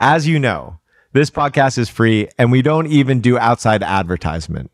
[0.00, 0.78] As you know,
[1.14, 4.70] this podcast is free and we don't even do outside advertisement.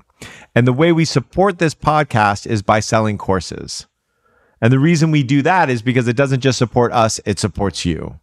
[0.54, 3.86] And the way we support this podcast is by selling courses.
[4.60, 7.84] And the reason we do that is because it doesn't just support us, it supports
[7.84, 8.18] you.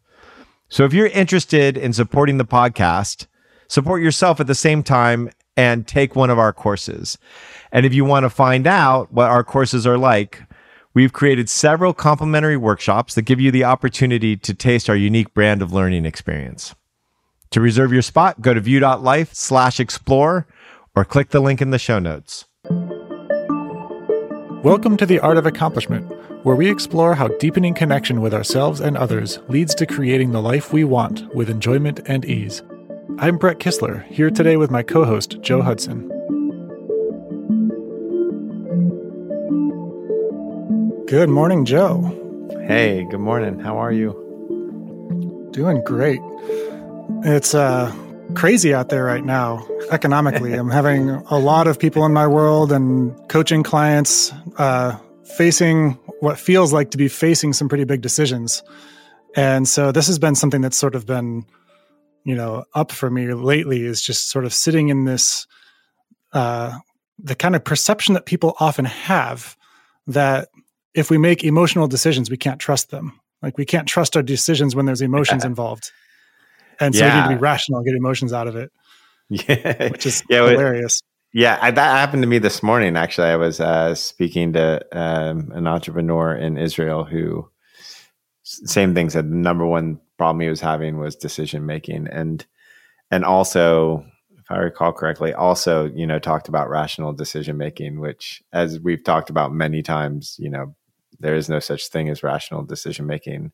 [0.68, 3.28] So if you're interested in supporting the podcast,
[3.70, 7.18] support yourself at the same time and take one of our courses.
[7.72, 10.44] And if you want to find out what our courses are like,
[10.94, 15.62] we've created several complimentary workshops that give you the opportunity to taste our unique brand
[15.62, 16.76] of learning experience.
[17.52, 20.46] To reserve your spot, go to view.life slash explore
[20.96, 22.46] or click the link in the show notes.
[24.64, 26.06] Welcome to The Art of Accomplishment,
[26.44, 30.72] where we explore how deepening connection with ourselves and others leads to creating the life
[30.72, 32.62] we want with enjoyment and ease.
[33.18, 36.08] I'm Brett Kistler, here today with my co host, Joe Hudson.
[41.08, 42.16] Good morning, Joe.
[42.68, 43.58] Hey, good morning.
[43.60, 45.50] How are you?
[45.52, 46.22] Doing great.
[47.24, 47.94] It's uh,
[48.36, 50.54] crazy out there right now economically.
[50.54, 54.98] I'm having a lot of people in my world and coaching clients uh,
[55.36, 58.64] facing what feels like to be facing some pretty big decisions.
[59.36, 61.46] And so this has been something that's sort of been,
[62.24, 65.48] you know, up for me lately is just sort of sitting in this,
[66.34, 66.78] uh,
[67.18, 69.58] the kind of perception that people often have
[70.08, 70.50] that
[70.94, 73.20] if we make emotional decisions, we can't trust them.
[73.42, 75.92] Like we can't trust our decisions when there's emotions involved.
[76.80, 77.16] And so yeah.
[77.16, 78.72] we need to be rational, and get emotions out of it.
[79.32, 79.90] Yeah.
[79.92, 81.04] Which is yeah, hilarious.
[81.34, 82.98] Yeah, I, that happened to me this morning.
[82.98, 87.48] Actually, I was uh, speaking to um, an entrepreneur in Israel who,
[88.42, 92.44] same thing, said the number one problem he was having was decision making, and
[93.12, 94.04] and also,
[94.36, 99.04] if I recall correctly, also you know talked about rational decision making, which, as we've
[99.04, 100.74] talked about many times, you know,
[101.20, 103.52] there is no such thing as rational decision making,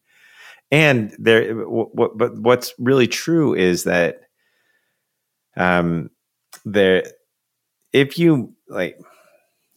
[0.71, 1.53] and there.
[1.53, 4.21] W- w- but what's really true is that,
[5.57, 6.09] um,
[6.65, 7.03] there
[7.93, 8.99] if you like,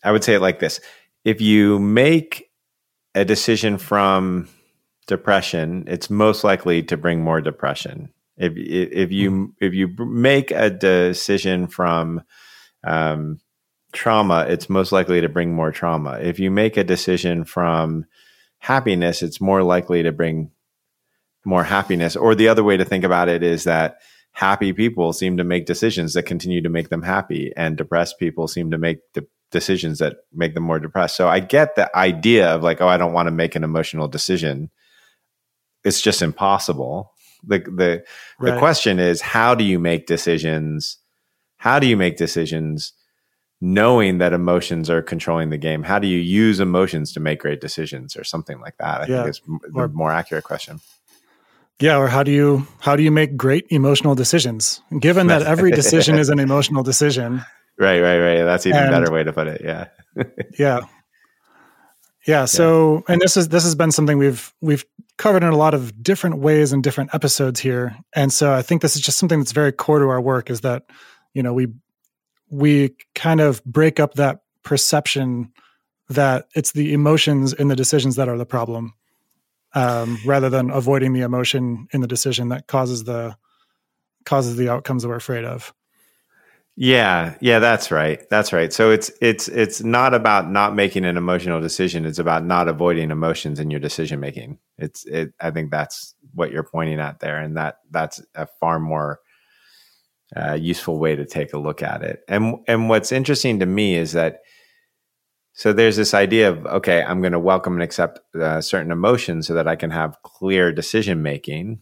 [0.02, 0.80] I would say it like this:
[1.24, 2.50] if you make
[3.14, 4.48] a decision from
[5.06, 8.12] depression, it's most likely to bring more depression.
[8.36, 9.64] If if you mm-hmm.
[9.64, 12.22] if you make a decision from
[12.84, 13.40] um,
[13.92, 16.18] trauma, it's most likely to bring more trauma.
[16.20, 18.04] If you make a decision from
[18.58, 20.50] happiness, it's more likely to bring
[21.48, 22.14] more happiness.
[22.14, 23.98] Or the other way to think about it is that
[24.32, 28.46] happy people seem to make decisions that continue to make them happy and depressed people
[28.46, 31.16] seem to make de- decisions that make them more depressed.
[31.16, 34.06] So i get the idea of like oh i don't want to make an emotional
[34.06, 34.70] decision.
[35.84, 37.12] It's just impossible.
[37.44, 38.04] The the
[38.38, 38.52] right.
[38.52, 40.98] the question is how do you make decisions?
[41.56, 42.92] How do you make decisions
[43.60, 45.82] knowing that emotions are controlling the game?
[45.82, 49.00] How do you use emotions to make great decisions or something like that?
[49.00, 49.22] I yeah.
[49.22, 49.40] think is
[49.72, 50.80] the more accurate question
[51.80, 54.82] yeah, or how do you how do you make great emotional decisions?
[54.98, 57.44] Given that every decision is an emotional decision.
[57.78, 58.42] Right, right, right.
[58.42, 59.60] That's even and, better way to put it.
[59.64, 59.88] Yeah.
[60.58, 60.80] yeah.
[62.26, 64.84] Yeah, so and this is this has been something we've we've
[65.16, 67.96] covered in a lot of different ways and different episodes here.
[68.14, 70.60] And so I think this is just something that's very core to our work is
[70.60, 70.84] that,
[71.32, 71.68] you know, we
[72.50, 75.52] we kind of break up that perception
[76.10, 78.94] that it's the emotions in the decisions that are the problem
[79.74, 83.36] um, rather than avoiding the emotion in the decision that causes the
[84.24, 85.72] causes the outcomes that we're afraid of.
[86.80, 88.24] Yeah, yeah, that's right.
[88.30, 88.72] That's right.
[88.72, 92.06] So it's it's it's not about not making an emotional decision.
[92.06, 94.58] It's about not avoiding emotions in your decision making.
[94.76, 95.32] It's it.
[95.40, 99.18] I think that's what you're pointing at there, and that that's a far more
[100.36, 102.20] uh, useful way to take a look at it.
[102.28, 104.42] And and what's interesting to me is that
[105.58, 109.48] so there's this idea of okay, I'm going to welcome and accept uh, certain emotions
[109.48, 111.80] so that I can have clear decision making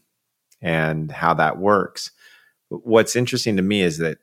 [0.63, 2.11] and how that works.
[2.71, 4.17] what's interesting to me is that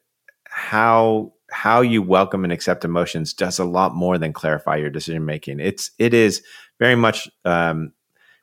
[0.46, 5.24] how how you welcome and accept emotions does a lot more than clarify your decision
[5.24, 5.60] making.
[5.60, 6.42] It's it is
[6.80, 7.94] very much um,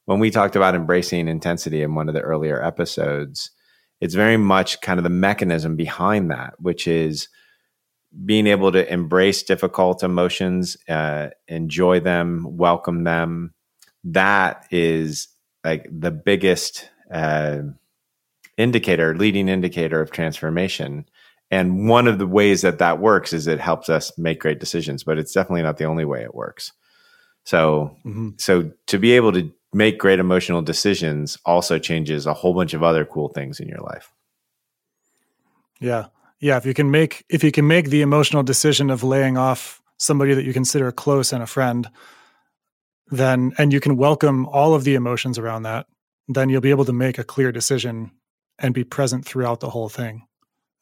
[0.05, 3.51] when we talked about embracing intensity in one of the earlier episodes.
[4.01, 7.29] It's very much kind of the mechanism behind that, which is
[8.25, 13.55] being able to embrace difficult emotions, uh, enjoy them, welcome them,
[14.05, 15.29] that is
[15.65, 17.59] like the biggest uh,
[18.57, 21.05] indicator, leading indicator of transformation.
[21.51, 25.05] And one of the ways that that works is it helps us make great decisions,
[25.05, 26.73] but it's definitely not the only way it works.
[27.45, 28.31] So, mm-hmm.
[28.39, 32.83] so to be able to make great emotional decisions also changes a whole bunch of
[32.83, 34.13] other cool things in your life.
[35.81, 36.07] Yeah
[36.41, 39.81] yeah if you can make if you can make the emotional decision of laying off
[39.99, 41.89] somebody that you consider close and a friend
[43.09, 45.87] then and you can welcome all of the emotions around that
[46.29, 48.11] then you'll be able to make a clear decision
[48.59, 50.27] and be present throughout the whole thing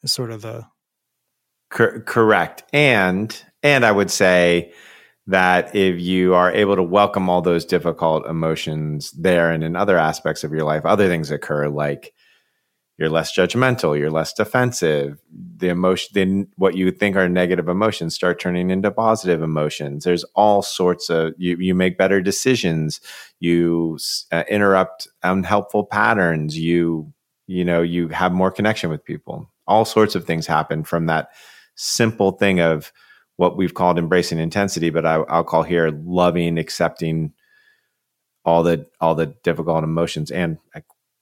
[0.03, 0.65] is sort of the
[1.69, 2.63] Cor- correct.
[2.73, 4.73] And and i would say
[5.27, 9.97] that if you are able to welcome all those difficult emotions there and in other
[9.97, 12.13] aspects of your life other things occur like
[12.99, 15.19] you're less judgmental you're less defensive.
[15.57, 20.03] The emotion then what you think are negative emotions start turning into positive emotions.
[20.03, 22.99] There's all sorts of you you make better decisions.
[23.39, 23.97] You
[24.31, 26.57] uh, interrupt unhelpful patterns.
[26.57, 27.13] You
[27.47, 29.49] you know you have more connection with people.
[29.65, 31.29] All sorts of things happen from that
[31.75, 32.91] simple thing of
[33.37, 37.31] what we've called embracing intensity but I, i'll call here loving accepting
[38.43, 40.57] all the all the difficult emotions and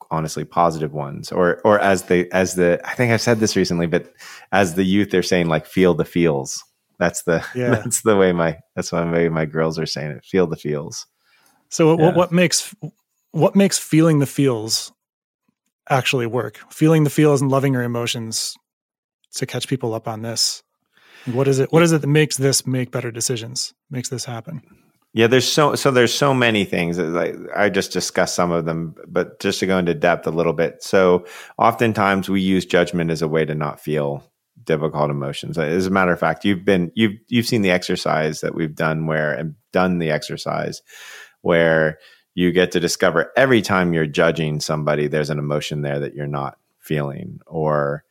[0.09, 3.87] honestly positive ones or or as the as the i think i've said this recently
[3.87, 4.13] but
[4.51, 6.63] as the youth they're saying like feel the feels.
[6.99, 7.69] That's the yeah.
[7.69, 11.05] that's the way my that's the way my girls are saying it feel the feels.
[11.69, 12.05] So yeah.
[12.05, 12.73] what, what makes
[13.31, 14.91] what makes feeling the feels
[15.89, 16.59] actually work?
[16.71, 18.55] Feeling the feels and loving your emotions
[19.35, 20.63] to catch people up on this.
[21.25, 24.61] What is it what is it that makes this make better decisions makes this happen
[25.17, 26.99] yeah, there's so so there's so many things.
[26.99, 30.53] Like I just discussed some of them, but just to go into depth a little
[30.53, 30.83] bit.
[30.83, 31.25] So
[31.57, 34.23] oftentimes we use judgment as a way to not feel
[34.63, 35.57] difficult emotions.
[35.57, 39.07] As a matter of fact, you've been you've you've seen the exercise that we've done
[39.07, 40.83] where and done the exercise
[41.41, 41.97] where
[42.35, 46.27] you get to discover every time you're judging somebody, there's an emotion there that you're
[46.27, 48.03] not feeling, or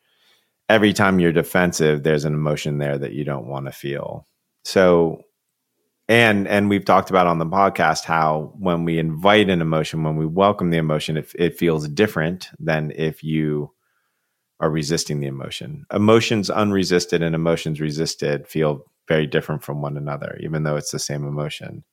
[0.68, 4.26] every time you're defensive, there's an emotion there that you don't want to feel.
[4.64, 5.22] So
[6.08, 10.16] and and we've talked about on the podcast how when we invite an emotion when
[10.16, 13.72] we welcome the emotion it, it feels different than if you
[14.58, 15.84] are resisting the emotion.
[15.92, 20.98] Emotions unresisted and emotions resisted feel very different from one another even though it's the
[20.98, 21.84] same emotion.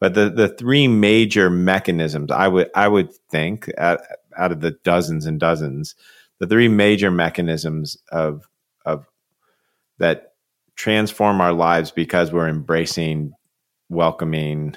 [0.00, 4.00] But the the three major mechanisms i would i would think out,
[4.36, 5.94] out of the dozens and dozens
[6.38, 8.48] the three major mechanisms of
[8.84, 9.06] of
[9.98, 10.27] that
[10.78, 13.32] transform our lives because we're embracing
[13.88, 14.76] welcoming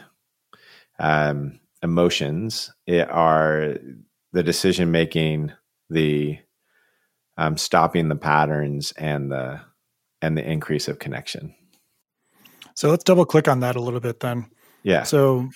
[1.00, 2.74] um, emotions.
[2.88, 3.78] It are
[4.34, 5.54] the decision making
[5.90, 6.40] the
[7.38, 9.62] um, stopping the patterns and the
[10.22, 11.56] and the increase of connection.
[12.76, 14.48] So let's double click on that a little bit then.
[14.84, 15.04] Yeah.
[15.04, 15.50] So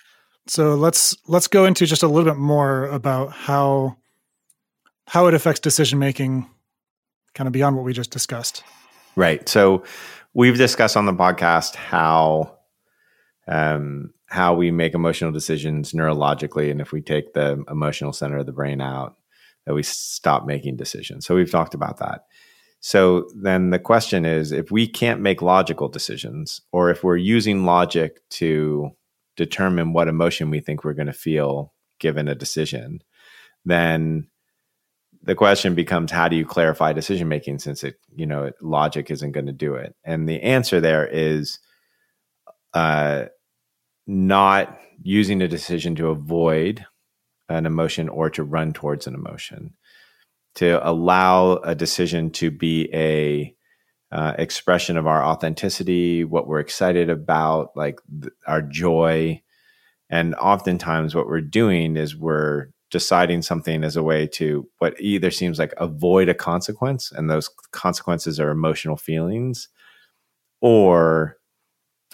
[0.47, 3.97] so let's let's go into just a little bit more about how
[5.07, 6.47] how it affects decision making
[7.33, 8.63] kind of beyond what we just discussed.
[9.15, 9.47] Right.
[9.49, 9.83] So
[10.35, 12.57] we've discussed on the podcast how
[13.47, 18.45] um, how we make emotional decisions neurologically, and if we take the emotional center of
[18.45, 19.15] the brain out,
[19.65, 21.25] that we stop making decisions.
[21.25, 22.25] So we've talked about that.
[22.79, 27.65] So then the question is if we can't make logical decisions, or if we're using
[27.65, 28.91] logic to
[29.37, 32.99] determine what emotion we think we're going to feel given a decision,
[33.63, 34.27] then
[35.25, 39.31] the question becomes how do you clarify decision making since it you know logic isn't
[39.31, 39.95] going to do it?
[40.03, 41.59] And the answer there is
[42.73, 43.25] uh,
[44.07, 46.85] not using a decision to avoid
[47.49, 49.73] an emotion or to run towards an emotion.
[50.55, 53.55] To allow a decision to be a
[54.11, 59.41] uh, expression of our authenticity what we're excited about like th- our joy.
[60.09, 65.31] And oftentimes what we're doing is we're deciding something as a way to what either
[65.31, 69.69] seems like avoid a consequence and those consequences are emotional feelings
[70.61, 71.37] or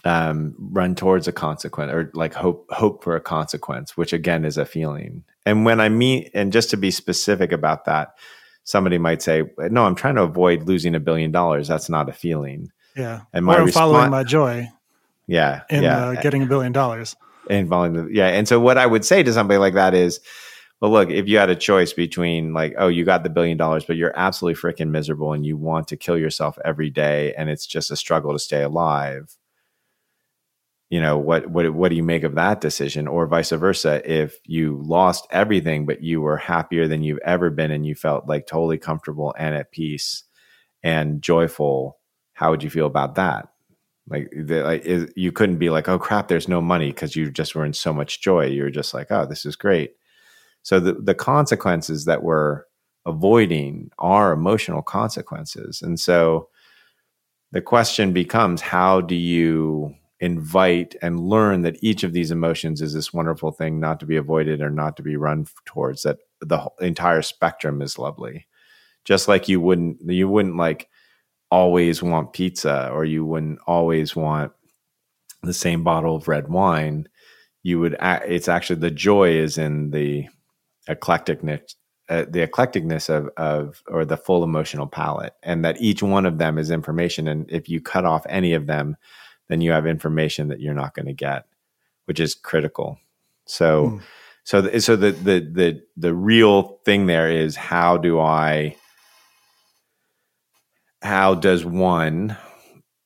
[0.04, 4.58] um, run towards a consequence or like hope hope for a consequence which again is
[4.58, 5.24] a feeling.
[5.46, 8.14] And when i mean and just to be specific about that
[8.64, 11.68] somebody might say no i'm trying to avoid losing a billion dollars.
[11.68, 12.72] That's not a feeling.
[12.96, 13.22] Yeah.
[13.34, 14.70] And my or following my joy
[15.28, 16.08] yeah in yeah.
[16.08, 17.16] Uh, getting a billion dollars.
[17.50, 18.28] And following the yeah.
[18.28, 20.20] And so what i would say to somebody like that is
[20.82, 23.86] well, look, if you had a choice between like, oh, you got the billion dollars,
[23.86, 27.68] but you're absolutely freaking miserable and you want to kill yourself every day and it's
[27.68, 29.38] just a struggle to stay alive,
[30.90, 33.08] you know, what what what do you make of that decision?
[33.08, 37.72] Or vice versa, if you lost everything but you were happier than you've ever been
[37.72, 40.24] and you felt like totally comfortable and at peace
[40.84, 42.00] and joyful,
[42.34, 43.50] how would you feel about that?
[44.10, 47.30] Like, the, like is, you couldn't be like, oh crap, there's no money because you
[47.30, 48.48] just were in so much joy.
[48.48, 49.94] You were just like, oh, this is great
[50.64, 52.64] so the, the consequences that we're
[53.06, 55.82] avoiding are emotional consequences.
[55.82, 56.50] And so
[57.52, 62.94] the question becomes how do you invite and learn that each of these emotions is
[62.94, 66.70] this wonderful thing not to be avoided or not to be run towards that the
[66.80, 68.46] entire spectrum is lovely
[69.04, 70.88] just like you wouldn't you wouldn't like
[71.50, 74.52] always want pizza or you wouldn't always want
[75.42, 77.10] the same bottle of red wine
[77.64, 80.28] you would it's actually the joy is in the
[80.94, 81.76] eclecticness
[82.12, 86.40] uh, the eclecticness of of or the full emotional palette, and that each one of
[86.40, 87.26] them is information.
[87.26, 88.98] And if you cut off any of them,
[89.48, 91.46] then you have information that you're not going to get,
[92.06, 93.00] which is critical.
[93.46, 94.02] So, mm.
[94.44, 98.76] so the, so the the the the real thing there is how do I
[101.02, 102.36] how does one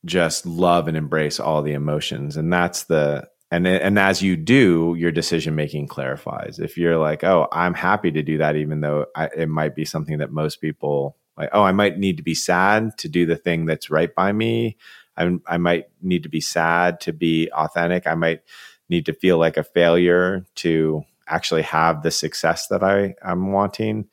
[0.04, 4.96] just love and embrace all the emotions and that's the and and as you do
[4.98, 6.60] your decision making clarifies.
[6.60, 9.86] If you're like oh i'm happy to do that even though I, it might be
[9.86, 13.38] something that most people like oh i might need to be sad to do the
[13.38, 14.78] thing that's right by me.
[15.18, 18.06] I, I might need to be sad to be authentic.
[18.06, 18.42] I might
[18.90, 24.08] need to feel like a failure to actually have the success that i i'm wanting.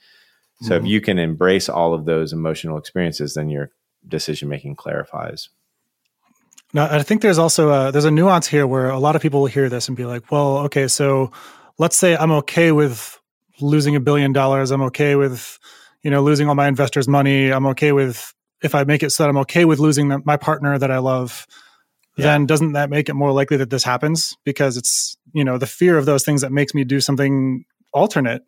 [0.62, 0.86] So mm-hmm.
[0.86, 3.70] if you can embrace all of those emotional experiences then your
[4.06, 5.48] decision making clarifies
[6.72, 9.40] now, I think there's also a, there's a nuance here where a lot of people
[9.40, 11.30] will hear this and be like, "Well, okay, so
[11.78, 13.20] let's say I'm okay with
[13.60, 14.70] losing a billion dollars.
[14.70, 15.58] I'm okay with,
[16.02, 17.50] you know, losing all my investors' money.
[17.50, 20.36] I'm okay with if I make it so that I'm okay with losing the, my
[20.36, 21.46] partner that I love."
[22.16, 22.26] Yeah.
[22.26, 24.36] Then doesn't that make it more likely that this happens?
[24.44, 28.42] Because it's you know the fear of those things that makes me do something alternate.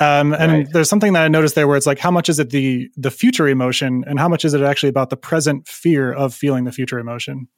[0.00, 0.72] Um, and right.
[0.72, 3.10] there's something that I noticed there where it's like, how much is it the the
[3.10, 6.72] future emotion, and how much is it actually about the present fear of feeling the
[6.72, 7.48] future emotion?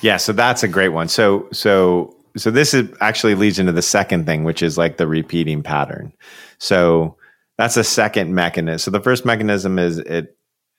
[0.00, 1.08] Yeah, so that's a great one.
[1.08, 5.06] So so so this is actually leads into the second thing, which is like the
[5.06, 6.12] repeating pattern.
[6.58, 7.16] So
[7.58, 8.78] that's a second mechanism.
[8.78, 10.36] So the first mechanism is it,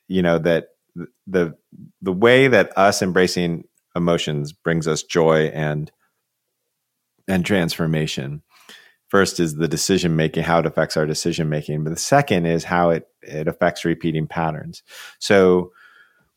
[0.08, 0.70] you know, that
[1.28, 1.56] the
[2.02, 5.92] the way that us embracing emotions brings us joy and
[7.28, 8.42] and transformation.
[9.10, 12.64] First is the decision making, how it affects our decision making, but the second is
[12.64, 14.84] how it it affects repeating patterns.
[15.20, 15.74] So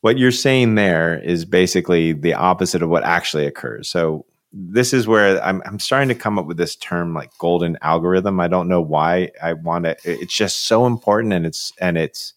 [0.04, 3.88] what you're saying there is basically the opposite of what actually occurs.
[3.88, 7.78] So this is where I'm, I'm starting to come up with this term like golden
[7.80, 8.38] algorithm.
[8.38, 9.96] I don't know why I want to.
[10.04, 12.34] It's just so important, and it's and it's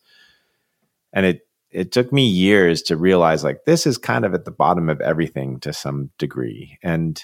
[1.12, 4.52] and it it took me years to realize like this is kind of at the
[4.52, 7.22] bottom of everything to some degree, and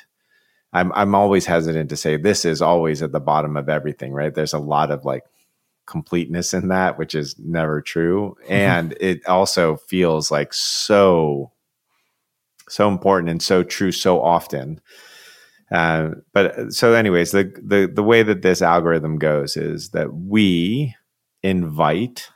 [0.73, 4.11] I'm I'm always hesitant to say this is always at the bottom of everything.
[4.11, 4.35] Right?
[4.35, 5.23] There's a lot of like
[5.85, 8.35] completeness in that, which is never true.
[8.43, 8.53] Mm-hmm.
[8.53, 11.51] And it also feels like so,
[12.69, 14.81] so important and so true so often.
[15.71, 20.93] Uh, but so, anyways, the, the the way that this algorithm goes is that we
[21.41, 22.29] invite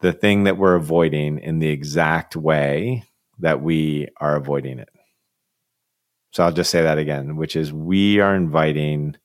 [0.00, 3.04] the thing that we're avoiding in the exact way
[3.38, 4.88] that we are avoiding it.
[6.32, 9.16] So I'll just say that again, which is we are inviting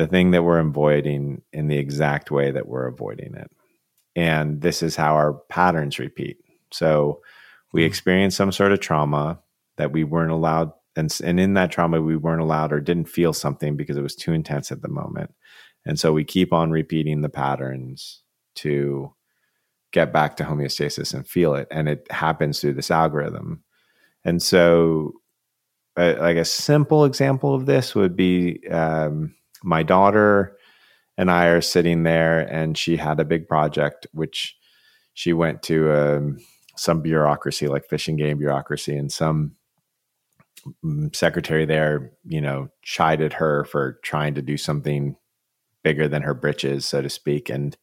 [0.00, 3.50] the thing that we're avoiding in the exact way that we're avoiding it.
[4.16, 6.38] And this is how our patterns repeat.
[6.72, 7.20] So
[7.72, 7.86] we hmm.
[7.86, 9.40] experience some sort of trauma
[9.76, 13.34] that we weren't allowed, and, and in that trauma, we weren't allowed or didn't feel
[13.34, 15.34] something because it was too intense at the moment.
[15.84, 18.22] And so we keep on repeating the patterns
[18.56, 19.14] to
[19.92, 21.68] get back to homeostasis and feel it.
[21.70, 23.64] And it happens through this algorithm.
[24.24, 25.12] And so,
[25.96, 30.56] uh, like a simple example of this would be um, my daughter
[31.16, 34.56] and I are sitting there, and she had a big project, which
[35.12, 36.38] she went to um,
[36.76, 39.52] some bureaucracy, like fishing game bureaucracy, and some
[40.84, 45.16] mm, secretary there, you know, chided her for trying to do something
[45.82, 47.76] bigger than her britches, so to speak, and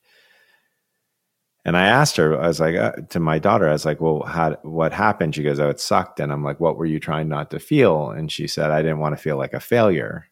[1.67, 4.23] and I asked her, I was like, uh, to my daughter, I was like, well,
[4.23, 5.35] how, what happened?
[5.35, 6.21] She goes, oh, it sucked.
[6.21, 8.09] And I'm like, what were you trying not to feel?
[8.09, 10.27] And she said, I didn't want to feel like a failure.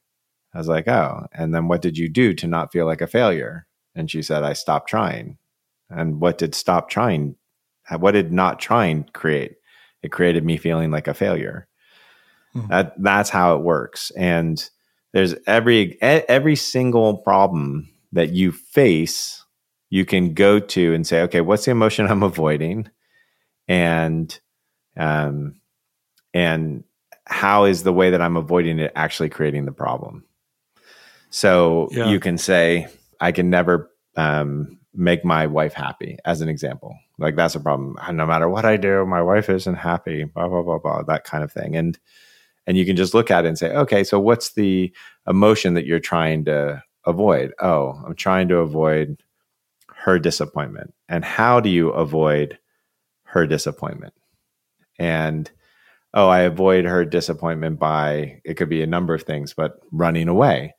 [0.56, 3.08] I was like, oh, and then what did you do to not feel like a
[3.08, 3.68] failure?
[3.94, 5.38] And she said, I stopped trying.
[5.90, 7.36] And what did stop trying?
[8.00, 9.58] What did not trying create?
[10.02, 11.68] It created me feeling like a failure.
[12.54, 12.68] Hmm.
[12.70, 14.12] That that's how it works.
[14.12, 14.68] And
[15.12, 19.44] there's every every single problem that you face,
[19.90, 22.90] you can go to and say, okay, what's the emotion I'm avoiding?
[23.68, 24.40] And
[24.96, 25.60] um
[26.34, 26.86] and
[27.26, 30.24] how is the way that I'm avoiding it actually creating the problem?
[31.36, 32.08] So yeah.
[32.08, 32.88] you can say,
[33.20, 36.98] I can never um, make my wife happy, as an example.
[37.18, 37.98] Like that's a problem.
[38.14, 40.24] No matter what I do, my wife isn't happy.
[40.24, 41.04] Blah blah blah blah.
[41.04, 41.76] That kind of thing.
[41.76, 42.00] And
[42.66, 44.94] and you can just look at it and say, okay, so what's the
[45.28, 47.52] emotion that you're trying to avoid?
[47.60, 49.22] Oh, I'm trying to avoid
[49.94, 50.94] her disappointment.
[51.10, 52.58] And how do you avoid
[53.24, 54.14] her disappointment?
[54.98, 55.52] And
[56.14, 60.30] oh, I avoid her disappointment by it could be a number of things, but running
[60.30, 60.75] away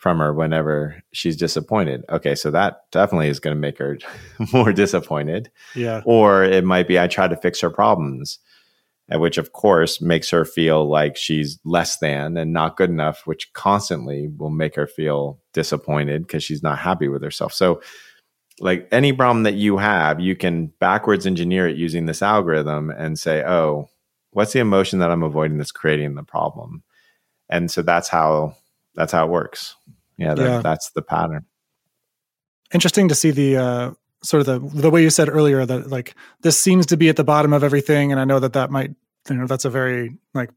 [0.00, 2.02] from her whenever she's disappointed.
[2.08, 3.98] Okay, so that definitely is going to make her
[4.52, 5.50] more disappointed.
[5.74, 6.00] Yeah.
[6.06, 8.38] Or it might be I try to fix her problems,
[9.14, 13.26] uh, which of course makes her feel like she's less than and not good enough,
[13.26, 17.52] which constantly will make her feel disappointed because she's not happy with herself.
[17.52, 17.82] So,
[18.58, 23.18] like any problem that you have, you can backwards engineer it using this algorithm and
[23.18, 23.90] say, oh,
[24.30, 26.84] what's the emotion that I'm avoiding that's creating the problem?
[27.50, 28.54] And so that's how
[28.94, 29.76] that's how it works.
[30.16, 30.60] Yeah, that, yeah.
[30.60, 31.46] that's the pattern.
[32.72, 33.90] Interesting to see the uh,
[34.22, 37.16] sort of the the way you said earlier that like this seems to be at
[37.16, 38.90] the bottom of everything, and I know that that might
[39.28, 40.50] you know that's a very like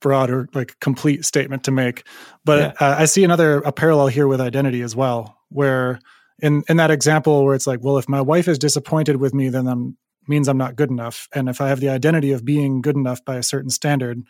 [0.00, 2.04] broad or like complete statement to make.
[2.44, 2.88] But yeah.
[2.88, 5.98] uh, I see another a parallel here with identity as well, where
[6.40, 9.48] in in that example where it's like, well, if my wife is disappointed with me,
[9.48, 9.96] then I'm
[10.28, 11.28] means I'm not good enough.
[11.34, 14.22] And if I have the identity of being good enough by a certain standard,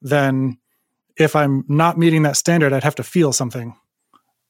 [0.00, 0.58] then
[1.20, 3.76] if I'm not meeting that standard, I'd have to feel something.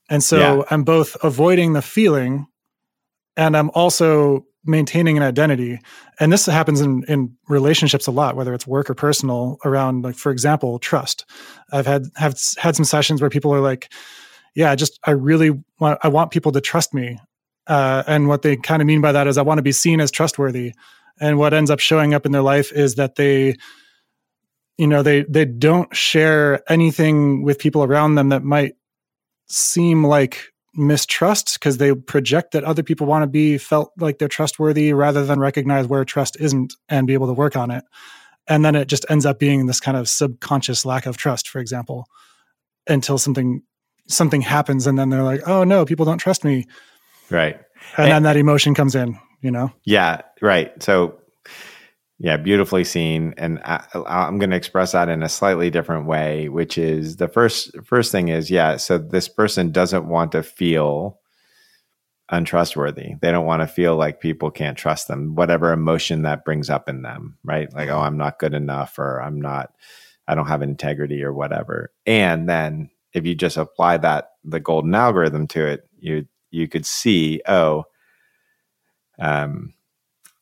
[0.08, 0.62] And so yeah.
[0.70, 2.46] I'm both avoiding the feeling
[3.36, 5.80] and I'm also maintaining an identity.
[6.18, 10.16] And this happens in, in relationships a lot, whether it's work or personal, around like,
[10.16, 11.24] for example, trust.
[11.72, 13.92] I've had have had some sessions where people are like,
[14.54, 17.18] yeah, I just I really want I want people to trust me.
[17.66, 20.00] Uh, and what they kind of mean by that is I want to be seen
[20.00, 20.74] as trustworthy.
[21.20, 23.54] And what ends up showing up in their life is that they
[24.80, 28.76] you know they they don't share anything with people around them that might
[29.46, 34.26] seem like mistrust because they project that other people want to be felt like they're
[34.26, 37.84] trustworthy rather than recognize where trust isn't and be able to work on it.
[38.48, 41.58] And then it just ends up being this kind of subconscious lack of trust for
[41.58, 42.06] example
[42.88, 43.62] until something
[44.08, 46.66] something happens and then they're like oh no people don't trust me.
[47.28, 47.60] Right.
[47.98, 49.72] And, and then that emotion comes in you know?
[49.84, 50.82] Yeah right.
[50.82, 51.18] So
[52.22, 56.50] yeah, beautifully seen, and I, am going to express that in a slightly different way,
[56.50, 58.76] which is the first first thing is yeah.
[58.76, 61.18] So this person doesn't want to feel
[62.28, 63.14] untrustworthy.
[63.22, 66.90] They don't want to feel like people can't trust them, whatever emotion that brings up
[66.90, 67.72] in them, right?
[67.72, 69.72] Like, oh, I'm not good enough, or I'm not,
[70.28, 71.90] I don't have integrity, or whatever.
[72.04, 76.84] And then if you just apply that the golden algorithm to it, you you could
[76.84, 77.84] see, oh,
[79.18, 79.72] um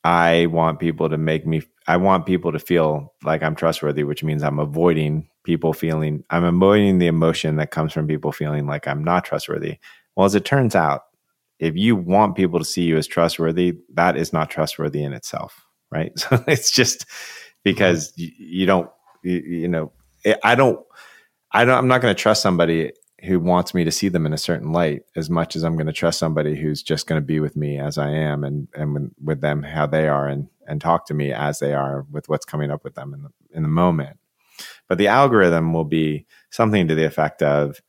[0.09, 4.25] I want people to make me I want people to feel like I'm trustworthy, which
[4.25, 8.89] means I'm avoiding people feeling I'm avoiding the emotion that comes from people feeling like
[8.89, 9.77] I'm not trustworthy.
[10.17, 11.03] Well, as it turns out,
[11.59, 15.67] if you want people to see you as trustworthy, that is not trustworthy in itself,
[15.91, 16.11] right?
[16.19, 17.05] So it's just
[17.63, 18.23] because mm-hmm.
[18.23, 18.91] you, you don't
[19.23, 19.93] you, you know
[20.43, 20.81] I don't
[21.53, 22.93] I don't I'm not going to trust somebody
[23.25, 25.87] who wants me to see them in a certain light as much as I'm going
[25.87, 29.13] to trust somebody who's just going to be with me as I am and and
[29.23, 32.45] with them how they are and and talk to me as they are with what's
[32.45, 34.19] coming up with them in the in the moment.
[34.89, 37.81] But the algorithm will be something to the effect of,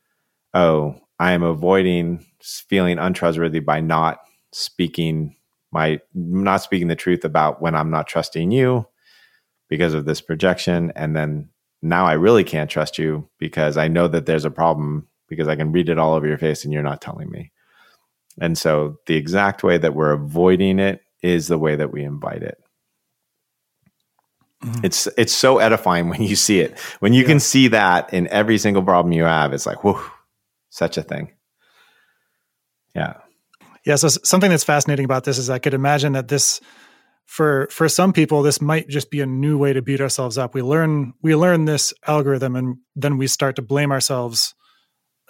[0.53, 4.19] oh, I am avoiding feeling untrustworthy by not
[4.51, 5.35] speaking
[5.71, 8.87] my not speaking the truth about when I'm not trusting you
[9.67, 11.49] because of this projection and then
[11.81, 15.55] now I really can't trust you because I know that there's a problem because I
[15.55, 17.51] can read it all over your face and you're not telling me.
[18.41, 22.43] And so the exact way that we're avoiding it is the way that we invite
[22.43, 22.57] it.
[24.63, 24.85] Mm-hmm.
[24.85, 26.77] It's it's so edifying when you see it.
[26.99, 27.27] When you yeah.
[27.27, 30.01] can see that in every single problem you have, it's like, whoa,
[30.69, 31.31] such a thing.
[32.93, 33.13] Yeah.
[33.85, 33.95] Yeah.
[33.95, 36.59] So something that's fascinating about this is I could imagine that this
[37.25, 40.53] for for some people this might just be a new way to beat ourselves up.
[40.53, 44.55] We learn we learn this algorithm and then we start to blame ourselves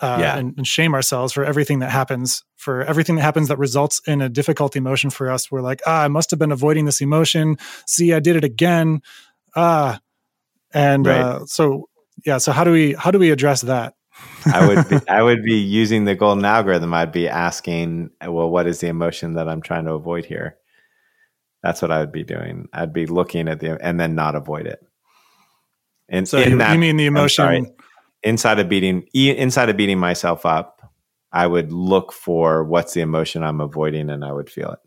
[0.02, 0.38] uh, yeah.
[0.38, 4.22] and, and, shame ourselves for everything that happens, for everything that happens that results in
[4.22, 5.52] a difficult emotion for us.
[5.52, 7.58] We're like, ah, I must have been avoiding this emotion.
[7.86, 9.02] See, I did it again.
[9.56, 10.00] Ah,
[10.74, 11.20] and right.
[11.20, 11.90] uh, so
[12.26, 12.38] yeah.
[12.38, 13.94] So how do we how do we address that?
[14.46, 16.94] I would be, I would be using the golden algorithm.
[16.94, 20.58] I'd be asking, well, what is the emotion that I'm trying to avoid here?
[21.64, 22.70] That's what I would be doing.
[22.72, 24.80] I'd be looking at the and then not avoid it.
[26.08, 27.74] And so you, that, you mean the emotion?
[28.24, 30.94] Inside of beating inside of beating myself up,
[31.32, 34.80] I would look for what's the emotion I'm avoiding, and I would feel it.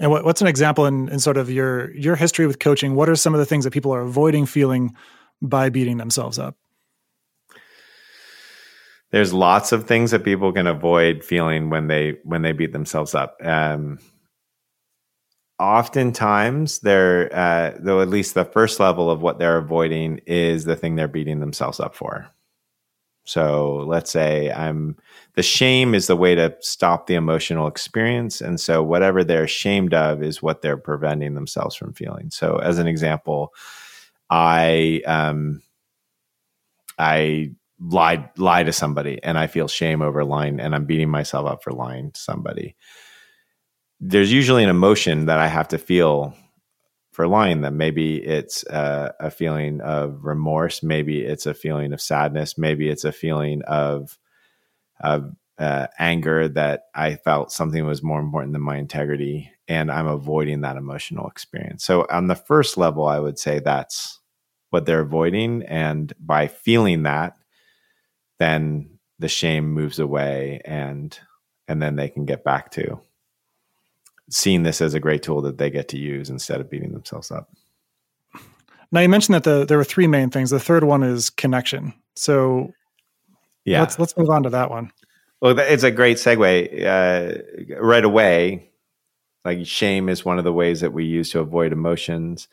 [0.00, 2.94] And what, what's an example in, in sort of your your history with coaching?
[2.94, 4.94] What are some of the things that people are avoiding feeling
[5.40, 6.56] by beating themselves up?
[9.10, 13.14] There's lots of things that people can avoid feeling when they when they beat themselves
[13.14, 13.36] up.
[13.42, 14.00] Um,
[15.58, 20.76] oftentimes they're uh, though at least the first level of what they're avoiding is the
[20.76, 22.28] thing they're beating themselves up for.
[23.26, 24.96] So let's say i'm
[25.34, 28.40] the shame is the way to stop the emotional experience.
[28.40, 32.30] And so whatever they're ashamed of is what they're preventing themselves from feeling.
[32.30, 33.52] So as an example
[34.30, 35.62] i um
[36.98, 41.46] i lied lie to somebody and i feel shame over lying and i'm beating myself
[41.46, 42.74] up for lying to somebody
[44.06, 46.34] there's usually an emotion that I have to feel
[47.12, 47.78] for lying them.
[47.78, 50.82] Maybe it's a, a, feeling of remorse.
[50.82, 52.58] Maybe it's a feeling of sadness.
[52.58, 54.18] Maybe it's a feeling of
[55.00, 60.06] of uh, anger that I felt something was more important than my integrity, and I'm
[60.06, 61.84] avoiding that emotional experience.
[61.84, 64.20] So, on the first level, I would say that's
[64.70, 65.62] what they're avoiding.
[65.62, 67.36] And by feeling that,
[68.38, 71.18] then the shame moves away and
[71.68, 73.00] and then they can get back to
[74.30, 77.30] seeing this as a great tool that they get to use instead of beating themselves
[77.30, 77.50] up.
[78.90, 80.50] Now you mentioned that the there were three main things.
[80.50, 81.94] The third one is connection.
[82.14, 82.72] So
[83.64, 84.92] yeah, let's let's move on to that one.
[85.40, 88.70] Well, it's a great segue uh, right away.
[89.44, 92.48] Like shame is one of the ways that we use to avoid emotions.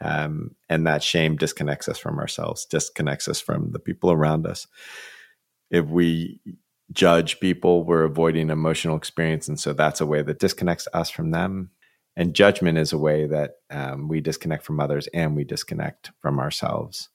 [0.00, 4.66] Um, and that shame disconnects us from ourselves, disconnects us from the people around us.
[5.70, 6.40] If we
[6.92, 9.48] judge people, we're avoiding emotional experience.
[9.48, 11.70] And so that's a way that disconnects us from them.
[12.16, 16.38] And judgment is a way that um, we disconnect from others and we disconnect from
[16.38, 17.08] ourselves.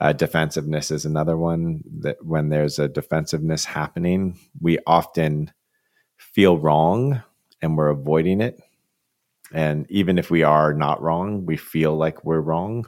[0.00, 5.52] Uh, defensiveness is another one that when there's a defensiveness happening, we often
[6.16, 7.22] feel wrong
[7.60, 8.60] and we're avoiding it
[9.52, 12.86] and even if we are not wrong, we feel like we're wrong.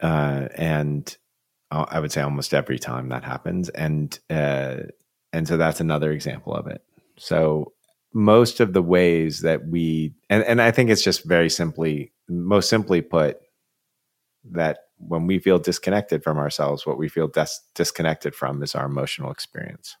[0.00, 1.16] Uh, and
[1.72, 3.68] I would say almost every time that happens.
[3.70, 4.76] And, uh,
[5.32, 6.84] and so that's another example of it.
[7.16, 7.72] So
[8.12, 12.68] most of the ways that we, and, and I think it's just very simply, most
[12.68, 13.38] simply put,
[14.50, 18.86] that when we feel disconnected from ourselves, what we feel dis- disconnected from is our
[18.86, 19.96] emotional experience.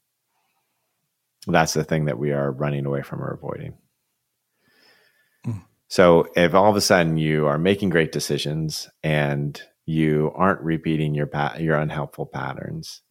[1.46, 3.74] That's the thing that we are running away from or avoiding.
[5.88, 11.14] So if all of a sudden you are making great decisions and you aren't repeating
[11.14, 13.02] your pa- your unhelpful patterns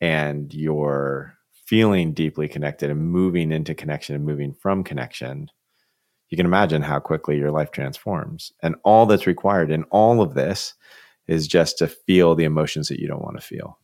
[0.00, 1.36] and you're
[1.66, 5.50] feeling deeply connected and moving into connection and moving from connection,
[6.28, 8.52] you can imagine how quickly your life transforms.
[8.62, 10.74] And all that's required in all of this
[11.26, 13.78] is just to feel the emotions that you don't want to feel.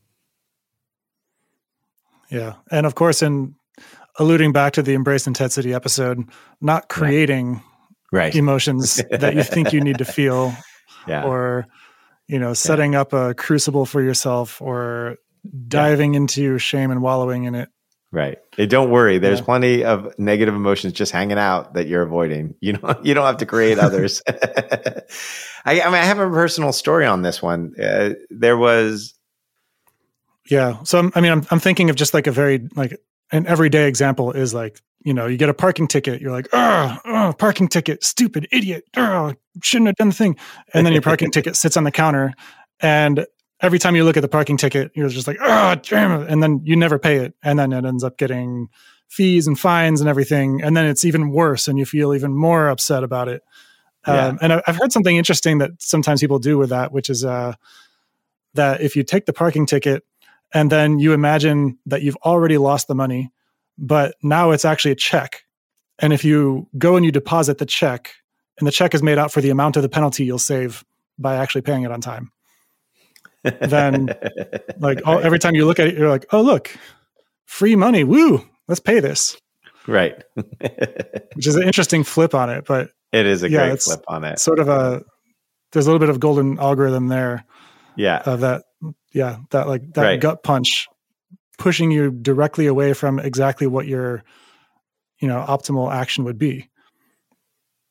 [2.31, 2.55] Yeah.
[2.71, 3.57] And of course, in
[4.19, 6.25] alluding back to the embrace intensity episode,
[6.61, 7.63] not creating
[8.13, 8.35] right.
[8.35, 10.55] emotions that you think you need to feel
[11.07, 11.25] yeah.
[11.25, 11.67] or
[12.33, 13.03] you know setting yeah.
[13.03, 15.19] up a crucible for yourself or
[15.69, 16.21] diving yeah.
[16.21, 17.69] into shame and wallowing in it.
[18.11, 18.39] Right.
[18.57, 19.19] Hey, don't worry.
[19.19, 22.55] There's plenty of negative emotions just hanging out that you're avoiding.
[22.61, 24.23] You know you don't have to create others.
[24.29, 27.75] I, I, mean i have a personal story on this one.
[27.79, 29.15] Uh, there was
[30.49, 30.83] yeah.
[30.85, 32.99] So I'm, i mean I'm, I'm thinking of just like a very like
[33.31, 37.35] an everyday example is like you know, you get a parking ticket, you're like, oh,
[37.39, 40.37] parking ticket, stupid idiot, oh, shouldn't have done the thing.
[40.75, 42.35] And then your parking ticket sits on the counter,
[42.81, 43.27] and
[43.61, 46.29] every time you look at the parking ticket, you're just like, oh, damn it.
[46.29, 47.35] And then you never pay it.
[47.43, 48.69] And then it ends up getting
[49.09, 50.63] fees and fines and everything.
[50.63, 53.43] And then it's even worse, and you feel even more upset about it.
[54.07, 54.27] Yeah.
[54.27, 57.55] Um, and I've heard something interesting that sometimes people do with that, which is uh,
[58.55, 60.03] that if you take the parking ticket
[60.53, 63.31] and then you imagine that you've already lost the money
[63.79, 65.43] but now it's actually a check.
[65.99, 68.15] And if you go and you deposit the check,
[68.59, 70.85] and the check is made out for the amount of the penalty you'll save
[71.19, 72.31] by actually paying it on time,
[73.61, 74.09] then
[74.79, 76.77] like all, every time you look at it, you're like, oh look,
[77.47, 79.37] free money, woo, let's pay this.
[79.87, 80.23] Right.
[80.35, 84.25] Which is an interesting flip on it, but it is a yeah, great flip on
[84.25, 84.39] it.
[84.39, 85.03] Sort of a
[85.73, 87.45] there's a little bit of golden algorithm there.
[87.97, 88.23] Yeah.
[88.25, 88.63] Of that
[89.13, 90.21] yeah, that like that right.
[90.21, 90.89] gut punch
[91.63, 94.25] pushing you directly away from exactly what your
[95.21, 96.69] you know optimal action would be.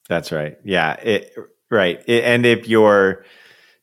[0.09, 0.57] That's right.
[0.65, 1.33] Yeah it
[1.69, 2.03] right.
[2.05, 3.23] It, and if you're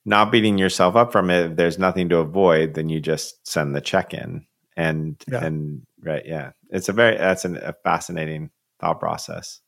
[0.05, 3.81] not beating yourself up from it there's nothing to avoid then you just send the
[3.81, 4.47] check in.
[4.77, 5.43] And yeah.
[5.43, 6.51] and right yeah.
[6.69, 9.63] It's a very that's an, a fascinating thought process.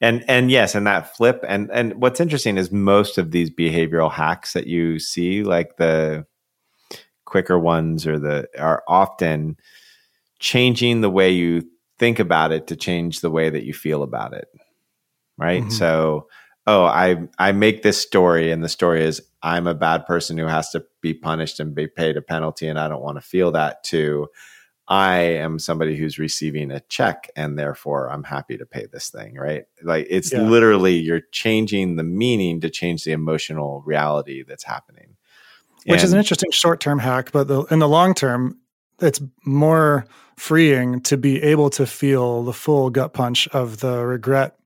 [0.00, 4.10] And and yes and that flip and and what's interesting is most of these behavioral
[4.10, 6.24] hacks that you see like the
[7.26, 9.56] quicker ones or the are often
[10.38, 11.62] changing the way you
[11.98, 14.48] think about it to change the way that you feel about it
[15.36, 15.70] right mm-hmm.
[15.70, 16.28] so
[16.66, 20.46] oh i i make this story and the story is i'm a bad person who
[20.46, 23.50] has to be punished and be paid a penalty and i don't want to feel
[23.50, 24.28] that too
[24.88, 29.34] i am somebody who's receiving a check and therefore i'm happy to pay this thing
[29.34, 30.42] right like it's yeah.
[30.42, 35.15] literally you're changing the meaning to change the emotional reality that's happening
[35.86, 38.58] which and, is an interesting short-term hack but the, in the long term
[39.00, 44.56] it's more freeing to be able to feel the full gut punch of the regret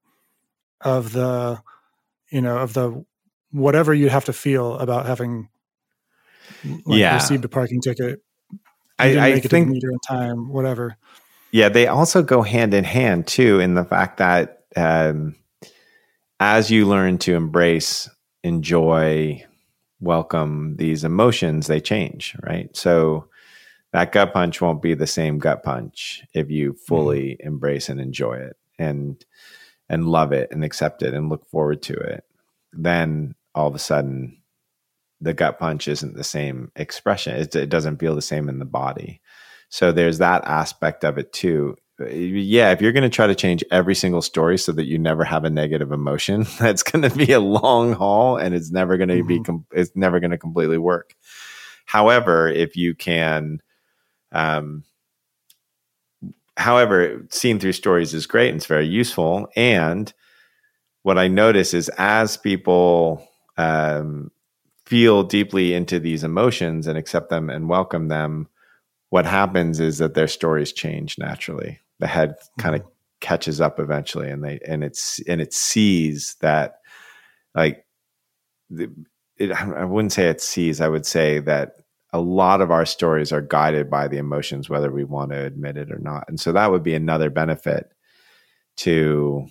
[0.80, 1.60] of the
[2.30, 3.04] you know of the
[3.52, 5.48] whatever you have to feel about having
[6.64, 7.14] like, yeah.
[7.14, 8.20] received a parking ticket
[8.98, 10.96] I, I think meter in time whatever
[11.52, 15.36] yeah they also go hand in hand too in the fact that um,
[16.38, 18.08] as you learn to embrace
[18.42, 19.44] enjoy
[20.00, 22.74] welcome these emotions, they change, right?
[22.76, 23.28] So
[23.92, 27.46] that gut punch won't be the same gut punch if you fully mm-hmm.
[27.46, 29.24] embrace and enjoy it and
[29.88, 32.24] and love it and accept it and look forward to it
[32.72, 34.36] then all of a sudden
[35.20, 38.64] the gut punch isn't the same expression it, it doesn't feel the same in the
[38.64, 39.20] body
[39.68, 41.76] so there's that aspect of it too
[42.08, 45.24] yeah, if you're going to try to change every single story so that you never
[45.24, 49.08] have a negative emotion, that's going to be a long haul and it's never going
[49.08, 49.26] to mm-hmm.
[49.26, 51.14] be com- it's never going to completely work.
[51.86, 53.60] However, if you can
[54.32, 54.84] um
[56.56, 60.12] however, seeing through stories is great and it's very useful and
[61.02, 64.30] what I notice is as people um,
[64.84, 68.48] feel deeply into these emotions and accept them and welcome them,
[69.08, 72.90] what happens is that their stories change naturally the head kind of mm-hmm.
[73.20, 76.80] catches up eventually and they and it's and it sees that
[77.54, 77.86] like
[78.70, 78.90] the,
[79.36, 81.76] it, I wouldn't say it sees I would say that
[82.12, 85.76] a lot of our stories are guided by the emotions whether we want to admit
[85.76, 87.92] it or not and so that would be another benefit
[88.78, 89.46] to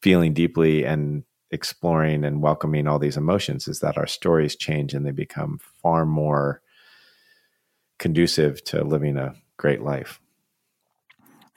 [0.00, 5.04] feeling deeply and exploring and welcoming all these emotions is that our stories change and
[5.04, 6.62] they become far more
[7.98, 10.20] conducive to living a great life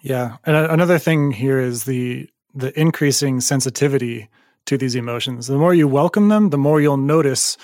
[0.02, 4.30] yeah, and another thing here is the the increasing sensitivity
[4.66, 5.48] to these emotions.
[5.48, 7.58] The more you welcome them, the more you'll notice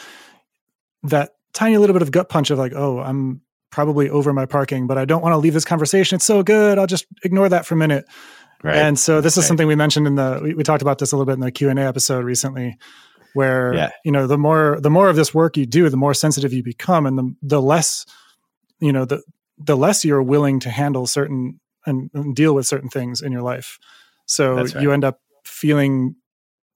[1.03, 4.87] that tiny little bit of gut punch of like, oh, I'm probably over my parking,
[4.87, 6.15] but I don't want to leave this conversation.
[6.15, 6.77] It's so good.
[6.77, 8.05] I'll just ignore that for a minute.
[8.63, 8.75] Right.
[8.75, 9.47] And so this is right.
[9.47, 11.51] something we mentioned in the we, we, talked about this a little bit in the
[11.51, 12.77] Q and A episode recently,
[13.33, 13.91] where yeah.
[14.03, 16.63] you know the more the more of this work you do, the more sensitive you
[16.63, 18.05] become, and the the less
[18.79, 19.21] you know the
[19.59, 23.41] the less you're willing to handle certain and, and deal with certain things in your
[23.41, 23.79] life.
[24.25, 24.81] So right.
[24.81, 26.15] you end up feeling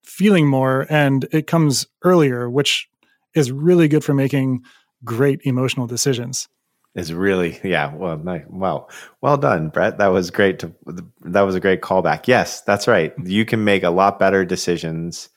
[0.03, 2.89] feeling more and it comes earlier, which
[3.35, 4.63] is really good for making
[5.03, 6.47] great emotional decisions.
[6.93, 8.43] Is really yeah well nice.
[8.49, 8.89] well
[9.21, 10.73] well done Brett that was great to
[11.21, 15.29] that was a great callback yes that's right you can make a lot better decisions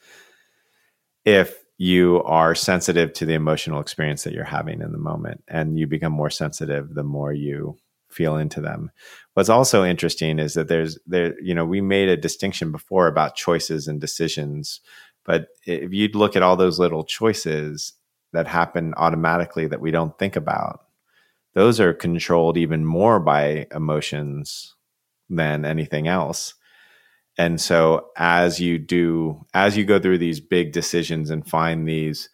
[1.24, 5.78] if you are sensitive to the emotional experience that you're having in the moment and
[5.78, 7.78] you become more sensitive the more you
[8.14, 8.90] feel into them.
[9.34, 13.36] What's also interesting is that there's there you know we made a distinction before about
[13.36, 14.80] choices and decisions,
[15.24, 17.94] but if you look at all those little choices
[18.32, 20.80] that happen automatically that we don't think about,
[21.54, 24.74] those are controlled even more by emotions
[25.30, 26.54] than anything else.
[27.36, 32.28] And so as you do as you go through these big decisions and find these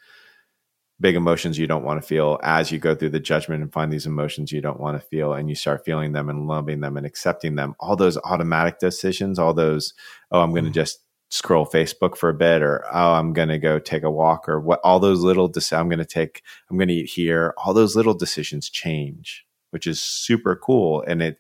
[1.01, 3.93] big emotions you don't want to feel as you go through the judgment and find
[3.93, 6.97] these emotions you don't want to feel and you start feeling them and loving them
[6.97, 9.95] and accepting them all those automatic decisions all those
[10.31, 10.75] oh i'm going to mm.
[10.75, 14.49] just scroll facebook for a bit or oh i'm going to go take a walk
[14.49, 17.55] or what all those little dec- i'm going to take i'm going to eat here
[17.57, 21.39] all those little decisions change which is super cool and it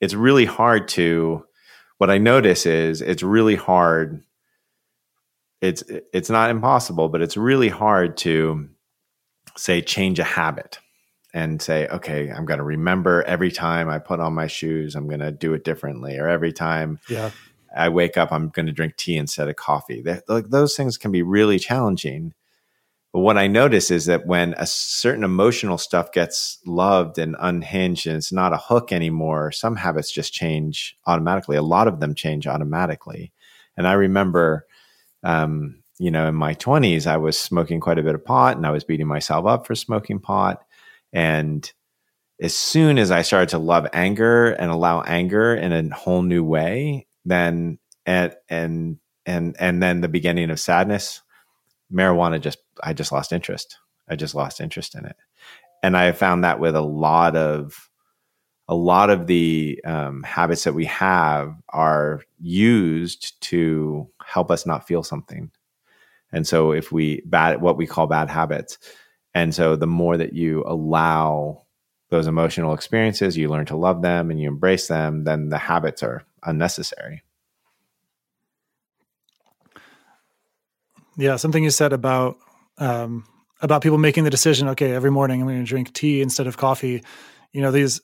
[0.00, 1.44] it's really hard to
[1.98, 4.22] what i notice is it's really hard
[5.60, 8.68] it's it's not impossible, but it's really hard to
[9.56, 10.78] say change a habit
[11.32, 15.06] and say, okay, I'm going to remember every time I put on my shoes, I'm
[15.06, 17.30] going to do it differently, or every time yeah.
[17.76, 20.02] I wake up, I'm going to drink tea instead of coffee.
[20.28, 22.32] like those things can be really challenging.
[23.12, 28.06] But what I notice is that when a certain emotional stuff gets loved and unhinged
[28.06, 31.56] and it's not a hook anymore, some habits just change automatically.
[31.56, 33.32] A lot of them change automatically.
[33.76, 34.65] And I remember
[35.26, 38.64] um, you know, in my 20s, I was smoking quite a bit of pot and
[38.64, 40.62] I was beating myself up for smoking pot.
[41.12, 41.70] And
[42.40, 46.44] as soon as I started to love anger and allow anger in a whole new
[46.44, 51.22] way, then and and and and then the beginning of sadness,
[51.92, 53.78] marijuana just I just lost interest.
[54.08, 55.16] I just lost interest in it.
[55.82, 57.90] And I found that with a lot of
[58.68, 64.86] a lot of the um, habits that we have are used to help us not
[64.86, 65.50] feel something.
[66.32, 68.78] And so if we bad what we call bad habits.
[69.34, 71.66] And so the more that you allow
[72.10, 76.02] those emotional experiences, you learn to love them and you embrace them, then the habits
[76.02, 77.22] are unnecessary.
[81.16, 82.36] Yeah, something you said about
[82.78, 83.24] um,
[83.60, 84.68] about people making the decision.
[84.68, 87.02] Okay, every morning I'm going to drink tea instead of coffee.
[87.52, 88.00] You know, these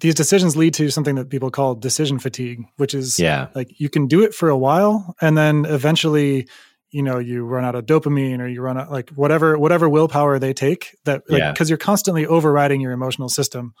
[0.00, 3.48] these decisions lead to something that people call decision fatigue, which is yeah.
[3.54, 6.48] like you can do it for a while and then eventually,
[6.90, 10.38] you know, you run out of dopamine or you run out like whatever whatever willpower
[10.38, 11.72] they take that like because yeah.
[11.72, 13.74] you're constantly overriding your emotional system.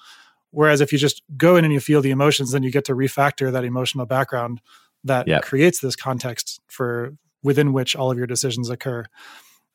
[0.52, 2.94] Whereas if you just go in and you feel the emotions, then you get to
[2.94, 4.60] refactor that emotional background
[5.04, 5.42] that yep.
[5.42, 9.06] creates this context for within which all of your decisions occur.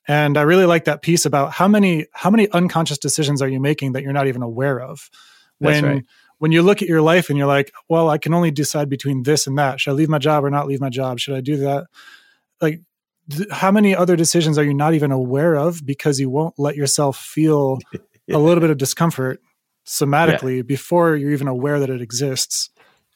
[0.08, 3.60] And I really like that piece about how many how many unconscious decisions are you
[3.60, 5.10] making that you're not even aware of.
[5.58, 6.06] When right.
[6.40, 9.24] When you look at your life and you're like, well, I can only decide between
[9.24, 9.80] this and that.
[9.80, 11.20] Should I leave my job or not leave my job?
[11.20, 11.86] Should I do that?
[12.62, 12.82] Like
[13.30, 16.76] th- how many other decisions are you not even aware of because you won't let
[16.76, 18.00] yourself feel yeah.
[18.36, 19.42] a little bit of discomfort
[19.86, 20.64] somatically yeah.
[20.64, 22.70] before you're even aware that it exists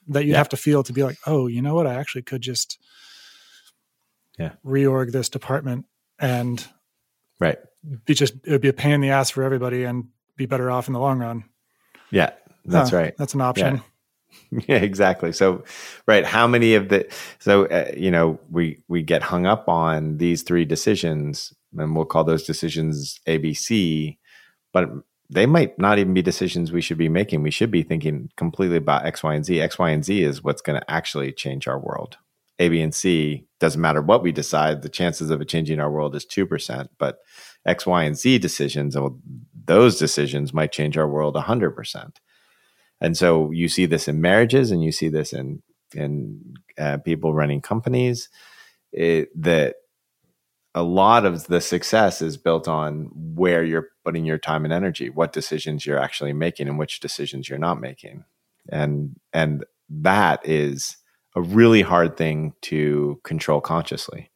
[0.08, 0.38] that you yeah.
[0.38, 1.88] have to feel to be like, oh, you know what?
[1.88, 2.80] I actually could just
[4.38, 5.86] yeah reorg this department
[6.18, 6.66] and
[7.42, 7.58] right
[8.06, 10.06] be just it would be a pain in the ass for everybody and
[10.38, 11.44] be better off in the long run.
[12.12, 12.32] Yeah,
[12.66, 13.18] that's huh, right.
[13.18, 13.82] That's an option.
[14.52, 14.60] Yeah.
[14.68, 14.78] yeah.
[14.78, 15.32] exactly.
[15.32, 15.64] So,
[16.08, 20.18] right, how many of the so uh, you know we we get hung up on
[20.18, 24.18] these three decisions, and we'll call those decisions ABC,
[24.74, 24.90] but
[25.30, 27.44] they might not even be decisions we should be making.
[27.44, 29.62] We should be thinking completely about X, Y, and Z.
[29.62, 32.18] X, Y, and Z is what's going to actually change our world.
[32.58, 34.82] A, B, and C doesn't matter what we decide.
[34.82, 37.20] The chances of it changing our world is two percent, but
[37.66, 39.20] X, Y, and Z decisions, well,
[39.66, 42.20] those decisions might change our world hundred percent.
[43.02, 45.62] And so you see this in marriages, and you see this in
[45.94, 48.30] in uh, people running companies.
[48.92, 49.76] It, that
[50.76, 55.10] a lot of the success is built on where you're putting your time and energy,
[55.10, 58.26] what decisions you're actually making, and which decisions you're not making,
[58.70, 60.98] and and that is
[61.36, 64.30] a really hard thing to control consciously,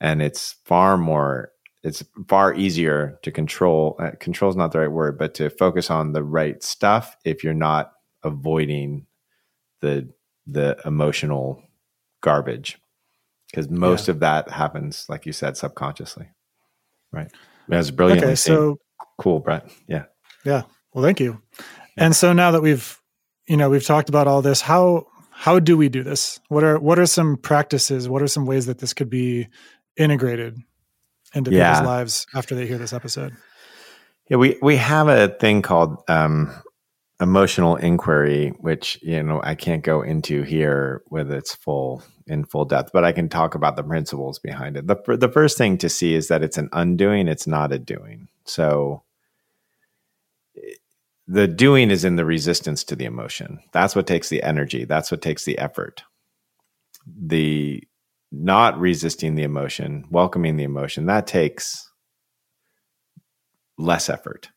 [0.00, 1.52] and it's far more
[1.88, 5.90] it's far easier to control uh, control is not the right word but to focus
[5.90, 9.06] on the right stuff if you're not avoiding
[9.80, 10.08] the
[10.46, 11.62] the emotional
[12.20, 12.78] garbage
[13.50, 14.12] because most yeah.
[14.12, 16.28] of that happens, like you said, subconsciously.
[17.12, 17.30] Right.
[17.68, 18.22] That's brilliant.
[18.22, 18.78] Okay, so
[19.18, 19.70] cool, Brett.
[19.86, 20.04] Yeah.
[20.44, 20.62] Yeah.
[20.92, 21.40] Well, thank you.
[21.58, 21.64] Yeah.
[22.04, 23.00] And so now that we've,
[23.46, 26.40] you know, we've talked about all this, how how do we do this?
[26.48, 28.08] What are what are some practices?
[28.08, 29.48] What are some ways that this could be
[29.96, 30.58] integrated
[31.34, 31.72] into yeah.
[31.72, 33.36] people's lives after they hear this episode?
[34.28, 36.52] Yeah, we we have a thing called um,
[37.20, 42.64] emotional inquiry, which you know I can't go into here with its full in full
[42.64, 44.86] depth, but I can talk about the principles behind it.
[44.86, 48.28] the The first thing to see is that it's an undoing; it's not a doing.
[48.44, 49.02] So
[51.26, 53.60] the doing is in the resistance to the emotion.
[53.72, 54.84] That's what takes the energy.
[54.84, 56.02] That's what takes the effort.
[57.06, 57.82] The
[58.30, 61.90] not resisting the emotion, welcoming the emotion, that takes
[63.78, 64.48] less effort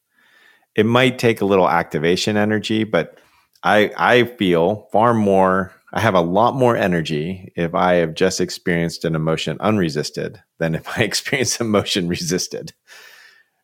[0.75, 3.19] it might take a little activation energy, but
[3.63, 8.39] I I feel far more I have a lot more energy if I have just
[8.39, 12.73] experienced an emotion unresisted than if I experience emotion resisted.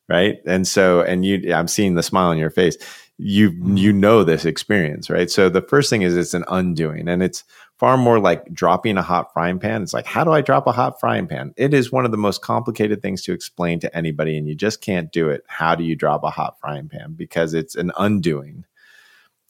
[0.09, 0.37] Right.
[0.45, 2.77] And so, and you, I'm seeing the smile on your face.
[3.17, 3.75] You, mm-hmm.
[3.75, 5.29] you know, this experience, right?
[5.29, 7.43] So the first thing is it's an undoing and it's
[7.77, 9.83] far more like dropping a hot frying pan.
[9.83, 11.53] It's like, how do I drop a hot frying pan?
[11.57, 14.81] It is one of the most complicated things to explain to anybody, and you just
[14.81, 15.43] can't do it.
[15.47, 17.13] How do you drop a hot frying pan?
[17.13, 18.65] Because it's an undoing.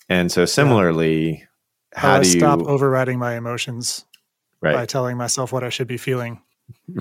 [0.09, 1.45] And so, similarly, yeah.
[1.93, 4.05] how, how do you stop overriding my emotions
[4.61, 4.73] right.
[4.75, 6.41] by telling myself what I should be feeling?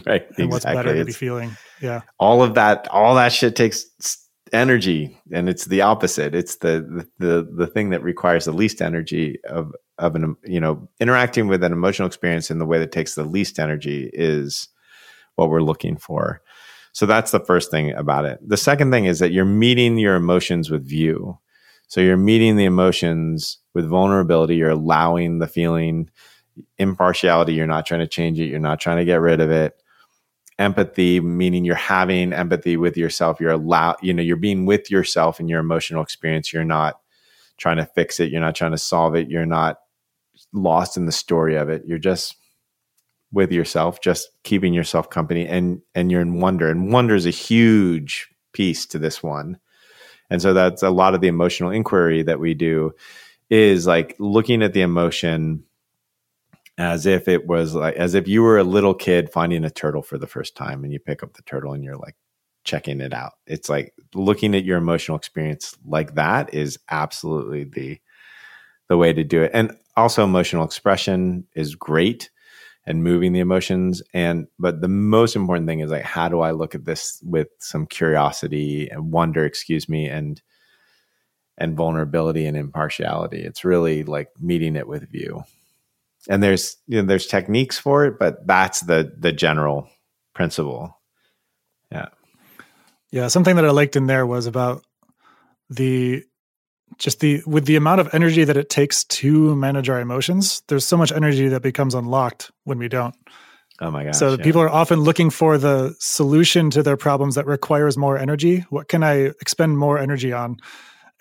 [0.07, 0.23] Right.
[0.23, 0.47] And exactly.
[0.47, 1.57] what's better it's, to be feeling.
[1.81, 2.03] Yeah.
[2.21, 3.85] All of that, all that shit takes
[4.53, 9.41] energy and it's the opposite it's the, the the thing that requires the least energy
[9.49, 13.15] of of an you know interacting with an emotional experience in the way that takes
[13.15, 14.69] the least energy is
[15.37, 16.43] what we're looking for.
[16.93, 18.39] So that's the first thing about it.
[18.47, 21.39] The second thing is that you're meeting your emotions with view.
[21.89, 24.57] So you're meeting the emotions with vulnerability.
[24.57, 26.11] You're allowing the feeling.
[26.79, 28.47] Impartiality you're not trying to change it.
[28.47, 29.75] You're not trying to get rid of it.
[30.59, 33.41] Empathy meaning you're having empathy with yourself.
[33.41, 36.51] You're allow you know you're being with yourself in your emotional experience.
[36.51, 36.99] You're not
[37.59, 38.31] trying to fix it.
[38.31, 39.29] You're not trying to solve it.
[39.29, 39.81] You're not
[40.53, 41.83] lost in the story of it.
[41.87, 42.37] You're just
[43.33, 46.69] with yourself, just keeping yourself company and and you're in wonder.
[46.71, 49.59] And wonder is a huge piece to this one.
[50.31, 52.93] And so that's a lot of the emotional inquiry that we do
[53.51, 55.65] is like looking at the emotion
[56.79, 60.03] as if it was like as if you were a little kid finding a turtle
[60.03, 62.17] for the first time and you pick up the turtle and you're like
[62.65, 63.35] checking it out.
[63.47, 68.01] It's like looking at your emotional experience like that is absolutely the
[68.89, 69.51] the way to do it.
[69.55, 72.31] And also emotional expression is great
[72.85, 76.53] and moving the emotions and but the most important thing is like how do I
[76.53, 80.41] look at this with some curiosity and wonder, excuse me, and
[81.59, 83.41] and vulnerability and impartiality.
[83.43, 85.43] It's really like meeting it with view.
[86.29, 89.89] And there's you know there's techniques for it, but that's the the general
[90.35, 91.01] principle.
[91.91, 92.09] Yeah.
[93.11, 94.85] Yeah, something that I liked in there was about
[95.71, 96.25] the
[96.99, 100.87] just the with the amount of energy that it takes to manage our emotions there's
[100.87, 103.15] so much energy that becomes unlocked when we don't
[103.81, 104.17] Oh my gosh.
[104.17, 104.45] So yeah.
[104.45, 108.65] people are often looking for the solution to their problems that requires more energy.
[108.71, 110.57] What can I expend more energy on?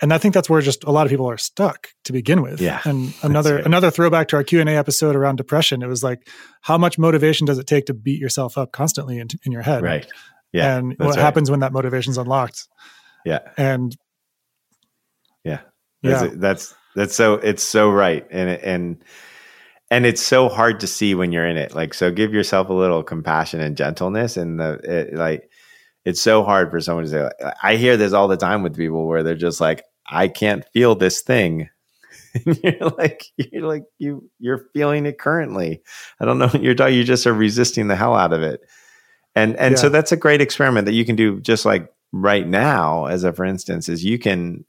[0.02, 2.60] And I think that's where just a lot of people are stuck to begin with.
[2.60, 3.66] Yeah, And another right.
[3.66, 5.82] another throwback to our Q and A episode around depression.
[5.82, 6.28] It was like,
[6.62, 9.84] how much motivation does it take to beat yourself up constantly in, in your head?
[9.84, 10.06] Right.
[10.52, 10.78] Yeah.
[10.78, 11.20] and what right.
[11.20, 12.68] happens when that motivation's unlocked?
[13.26, 13.40] Yeah.
[13.58, 13.96] And
[16.06, 16.20] Yeah.
[16.22, 18.26] That's, that's that's so it's so right.
[18.32, 19.04] And and
[19.92, 21.76] and it's so hard to see when you're in it.
[21.76, 25.50] Like so give yourself a little compassion and gentleness and the it, like
[26.06, 28.76] it's so hard for someone to say like, I hear this all the time with
[28.76, 31.70] people where they're just like I can't feel this thing.
[32.46, 35.82] And you're like you're like you you're feeling it currently.
[36.20, 38.60] I don't know what you're talking you just are resisting the hell out of it.
[39.36, 43.06] And and so that's a great experiment that you can do just like right now
[43.06, 44.66] as a for instance is you can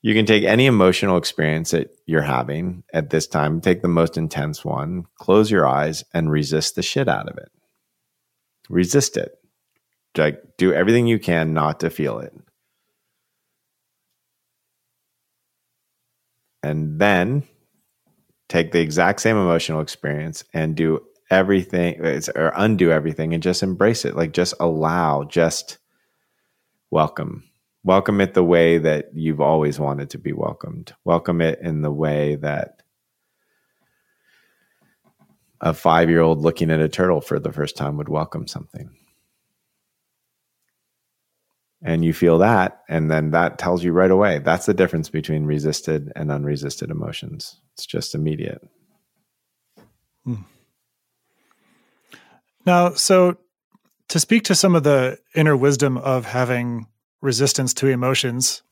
[0.00, 4.16] you can take any emotional experience that you're having at this time, take the most
[4.16, 7.50] intense one, close your eyes and resist the shit out of it.
[8.68, 9.32] Resist it.
[10.16, 12.32] Like do everything you can not to feel it.
[16.62, 17.44] And then
[18.48, 22.00] take the exact same emotional experience and do everything
[22.34, 24.16] or undo everything and just embrace it.
[24.16, 25.78] Like just allow, just
[26.90, 27.47] welcome
[27.84, 30.94] welcome it the way that you've always wanted to be welcomed.
[31.04, 32.82] Welcome it in the way that
[35.60, 38.90] a five year old looking at a turtle for the first time would welcome something.
[41.82, 44.38] And you feel that and then that tells you right away.
[44.38, 47.60] That's the difference between resisted and unresisted emotions.
[47.74, 48.60] It's just immediate.
[50.24, 50.42] Hmm.
[52.66, 53.38] Now, so
[54.08, 56.86] to speak to some of the inner wisdom of having
[57.20, 58.62] resistance to emotions,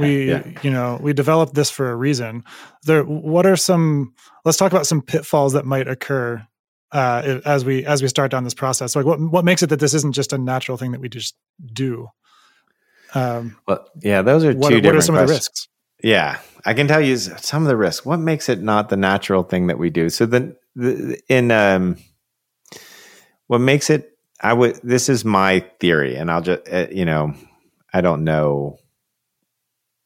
[0.00, 0.42] we yeah.
[0.62, 2.44] you know we developed this for a reason.
[2.84, 4.14] There, what are some?
[4.44, 6.46] Let's talk about some pitfalls that might occur
[6.92, 8.96] uh, as we as we start down this process.
[8.96, 11.36] Like, what what makes it that this isn't just a natural thing that we just
[11.72, 12.08] do?
[13.14, 15.68] Um, well yeah those are two what different are some of the risks?
[16.02, 18.06] Yeah, I can tell you some of the risks.
[18.06, 20.10] What makes it not the natural thing that we do?
[20.10, 21.96] So then, the, in um,
[23.48, 24.78] what makes it, I would.
[24.84, 27.34] This is my theory, and I'll just, uh, you know,
[27.92, 28.78] I don't know,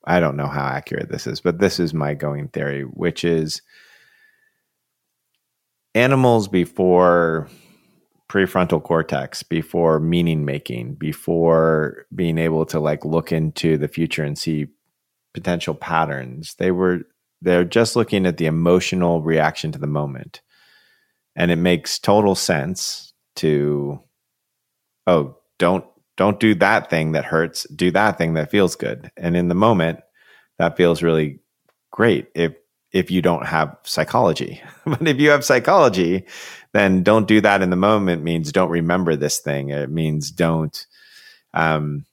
[0.04, 3.62] I don't know how accurate this is, but this is my going theory, which is
[5.94, 7.48] animals before
[8.28, 14.38] prefrontal cortex before meaning making before being able to like look into the future and
[14.38, 14.66] see
[15.34, 17.02] potential patterns they were
[17.42, 20.40] they're just looking at the emotional reaction to the moment.
[21.34, 24.00] And it makes total sense to
[25.06, 25.84] oh don't
[26.22, 27.66] don't do that thing that hurts.
[27.74, 29.10] Do that thing that feels good.
[29.16, 29.98] And in the moment
[30.56, 31.40] that feels really
[31.90, 32.52] great if
[32.92, 34.62] if you don't have psychology.
[34.84, 36.24] But if you have psychology
[36.74, 39.70] then don't do that in the moment means don't remember this thing.
[39.70, 40.86] It means don't
[41.54, 42.06] um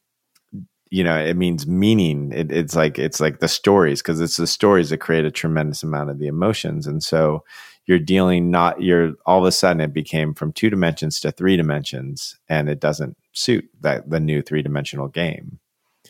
[0.89, 2.31] you know it means meaning.
[2.33, 5.83] It, it's like it's like the stories because it's the stories that create a tremendous
[5.83, 6.87] amount of the emotions.
[6.87, 7.43] And so
[7.85, 11.57] you're dealing not you're all of a sudden it became from two dimensions to three
[11.57, 15.59] dimensions and it doesn't suit that the new three dimensional game.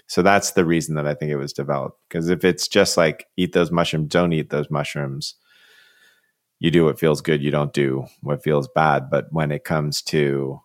[0.07, 3.25] So that's the reason that i think it was developed because if it's just like
[3.37, 5.35] eat those mushrooms don't eat those mushrooms
[6.59, 9.09] you do what feels good you don't do what feels bad.
[9.09, 10.61] But when it comes to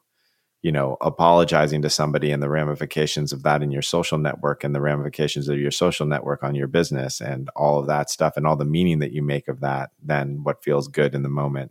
[0.62, 4.74] you know apologizing to somebody and the ramifications of that in your social network and
[4.74, 8.46] the ramifications of your social network on your business and all of that stuff and
[8.46, 11.70] all the meaning that you make of that then what feels good in the moment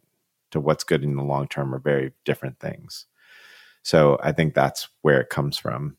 [0.52, 3.08] to what's good in the long term are very different things
[3.84, 5.96] so i think that's where it comes from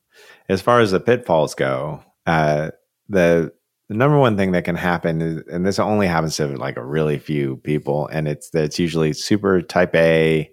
[0.48, 2.70] as far as the pitfalls go uh,
[3.08, 3.52] the
[3.88, 6.84] the number one thing that can happen is, and this only happens to like a
[6.84, 10.50] really few people, and it's it's usually super type A.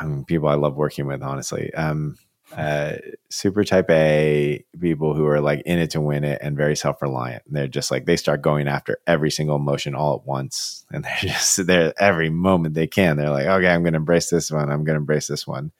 [0.00, 1.74] Mean, people I love working with, honestly.
[1.74, 2.16] Um,
[2.56, 2.94] uh,
[3.30, 7.02] super type A people who are like in it to win it and very self
[7.02, 7.42] reliant.
[7.46, 11.16] They're just like they start going after every single emotion all at once, and they're
[11.20, 13.16] just there every moment they can.
[13.16, 14.70] They're like, okay, I'm going to embrace this one.
[14.70, 15.72] I'm going to embrace this one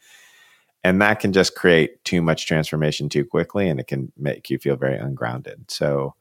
[0.85, 4.59] and that can just create too much transformation too quickly and it can make you
[4.59, 6.15] feel very ungrounded so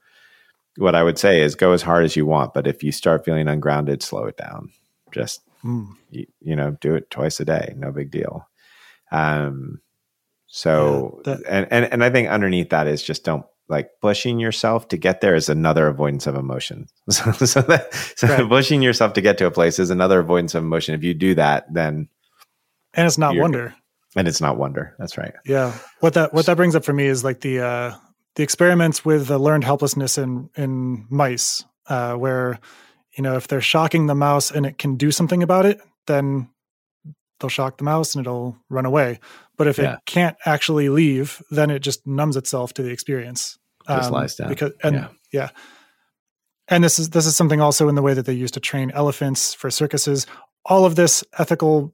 [0.78, 3.24] what i would say is go as hard as you want but if you start
[3.24, 4.72] feeling ungrounded slow it down
[5.12, 5.96] just Mm.
[6.12, 8.48] you, you know do it twice a day no big deal
[9.12, 9.82] um
[10.58, 14.40] so Yeah, that- and, and and i think underneath that is just don't like pushing
[14.40, 18.48] yourself to get there is another avoidance of emotion so, so that so Right.
[18.50, 21.36] pushing yourself to get to a place is another avoidance of emotion if you do
[21.36, 22.10] that then
[22.96, 23.76] And it's not wonder.
[24.16, 25.74] and it's not wonder that's right Yeah.
[26.00, 27.96] What that what that brings up for me is like the uh
[28.36, 32.60] the experiments with the learned helplessness in in mice, uh, where
[33.18, 36.48] you know if they're shocking the mouse and it can do something about it, then
[37.40, 39.20] they'll shock the mouse and it'll run away.
[39.58, 39.94] But if Yeah.
[39.96, 43.58] it can't actually leave, then it just numbs itself to the experience.
[43.88, 44.50] Just um, lies down.
[44.50, 45.08] Because and Yeah.
[45.32, 45.50] yeah.
[46.68, 48.92] And this is this is something also in the way that they used to train
[48.92, 50.26] elephants for circuses.
[50.66, 51.94] All of this ethical,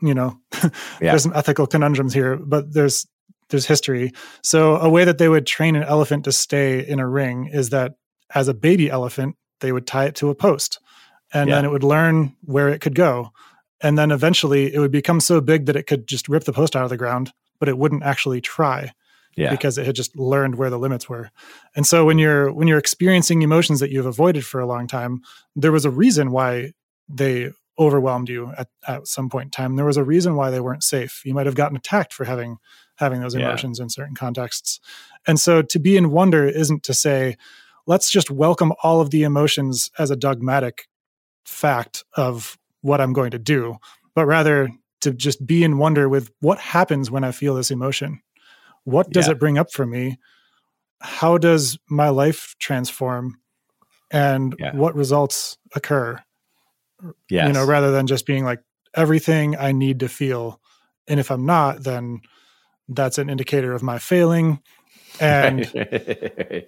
[0.00, 0.70] you know, Yeah.
[1.12, 3.06] there's some ethical conundrums here, but there's
[3.50, 4.12] there's history.
[4.42, 7.70] So a way that they would train an elephant to stay in a ring is
[7.70, 7.92] that
[8.34, 10.80] as a baby elephant, they would tie it to a post.
[11.32, 13.30] And then it would learn where it could go.
[13.82, 16.74] And then eventually it would become so big that it could just rip the post
[16.76, 18.92] out of the ground, but it wouldn't actually try
[19.36, 19.50] Yeah.
[19.50, 21.30] because it had just learned where the limits were.
[21.74, 25.20] And so when you're when you're experiencing emotions that you've avoided for a long time,
[25.54, 26.72] there was a reason why
[27.08, 29.76] they overwhelmed you at, at some point in time.
[29.76, 31.20] There was a reason why they weren't safe.
[31.26, 32.56] You might have gotten attacked for having
[32.94, 33.42] having those Yeah.
[33.48, 34.80] emotions in certain contexts.
[35.26, 37.36] And so to be in wonder isn't to say,
[37.86, 40.88] let's just welcome all of the emotions as a dogmatic
[41.44, 42.56] fact of
[42.86, 43.76] what I'm going to do,
[44.14, 44.68] but rather
[45.00, 48.20] to just be in wonder with what happens when I feel this emotion.
[48.84, 49.32] What does Yeah.
[49.32, 50.18] it bring up for me?
[51.00, 53.38] How does my life transform?
[54.10, 54.74] And Yeah.
[54.74, 56.18] what results occur?
[57.28, 57.46] Yes.
[57.48, 58.60] You know, rather than just being like
[58.94, 60.60] everything I need to feel.
[61.08, 62.20] And if I'm not, then
[62.88, 64.60] that's an indicator of my failing.
[65.20, 65.60] And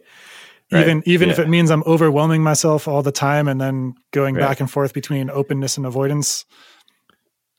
[0.70, 0.82] Right.
[0.82, 4.42] even even if it means I'm overwhelming myself all the time and then going Right.
[4.42, 6.44] back and forth between openness and avoidance.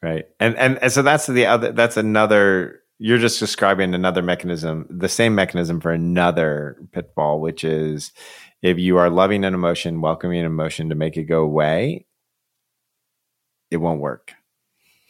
[0.02, 4.86] right and, and and so that's the other that's another you're just describing another mechanism
[4.90, 8.12] the same mechanism for another pitfall which is
[8.62, 12.06] if you are loving an emotion welcoming an emotion to make it go away
[13.72, 14.34] it won't work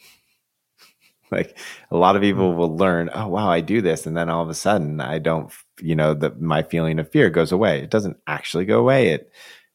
[1.30, 1.56] like
[1.90, 2.58] a lot of people hmm.
[2.58, 5.52] will learn oh wow i do this and then all of a sudden i don't
[5.82, 7.80] you know the my feeling of fear goes away.
[7.80, 9.08] It doesn't actually go away.
[9.08, 9.32] It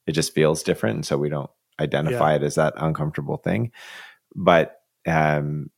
[0.08, 0.96] it just feels different.
[0.96, 1.50] And so we don't
[1.80, 3.72] identify it as that uncomfortable thing.
[4.36, 5.70] But um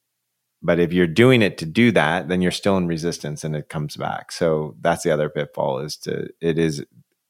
[0.62, 3.70] but if you're doing it to do that then you're still in resistance and it
[3.70, 4.32] comes back.
[4.32, 6.84] So that's the other pitfall is to it is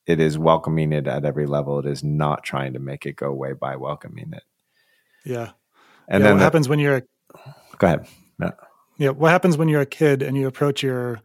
[0.05, 1.79] it is welcoming it at every level.
[1.79, 4.43] It is not trying to make it go away by welcoming it.
[5.25, 5.51] Yeah.
[6.07, 7.03] and yeah, then what the- happens when you're a
[7.77, 8.07] go ahead.
[8.39, 8.51] No.
[8.97, 11.21] yeah, what happens when you're a kid and you approach your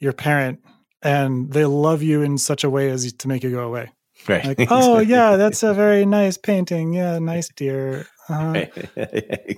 [0.00, 0.60] your parent
[1.02, 3.90] and they love you in such a way as to make you go away?
[4.26, 6.92] right Like, oh yeah, that's a very nice painting.
[6.94, 8.06] Yeah, nice dear.
[8.28, 8.52] Uh-huh.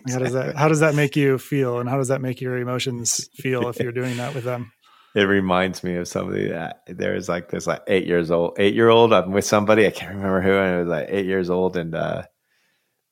[0.09, 2.57] How does that how does that make you feel and how does that make your
[2.57, 4.70] emotions feel if you're doing that with them?
[5.14, 8.88] it reminds me of somebody that there's like this like eight years old eight year
[8.88, 11.76] old i'm with somebody i can't remember who and it was like eight years old
[11.76, 12.22] and uh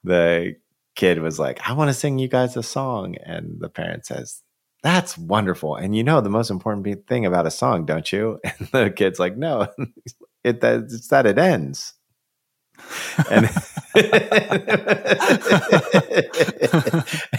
[0.04, 0.54] the
[0.94, 4.42] kid was like i want to sing you guys a song and the parent says
[4.82, 8.40] that's wonderful and you know the most important thing about a song don't you?
[8.44, 9.68] And the kid's like no
[10.44, 11.94] it that it's that it ends.
[13.30, 13.46] And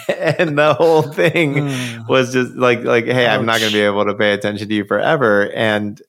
[0.10, 2.08] and the whole thing Mm.
[2.10, 4.74] was just like like hey i'm not going to be able to pay attention to
[4.76, 5.52] you forever.
[5.54, 6.02] And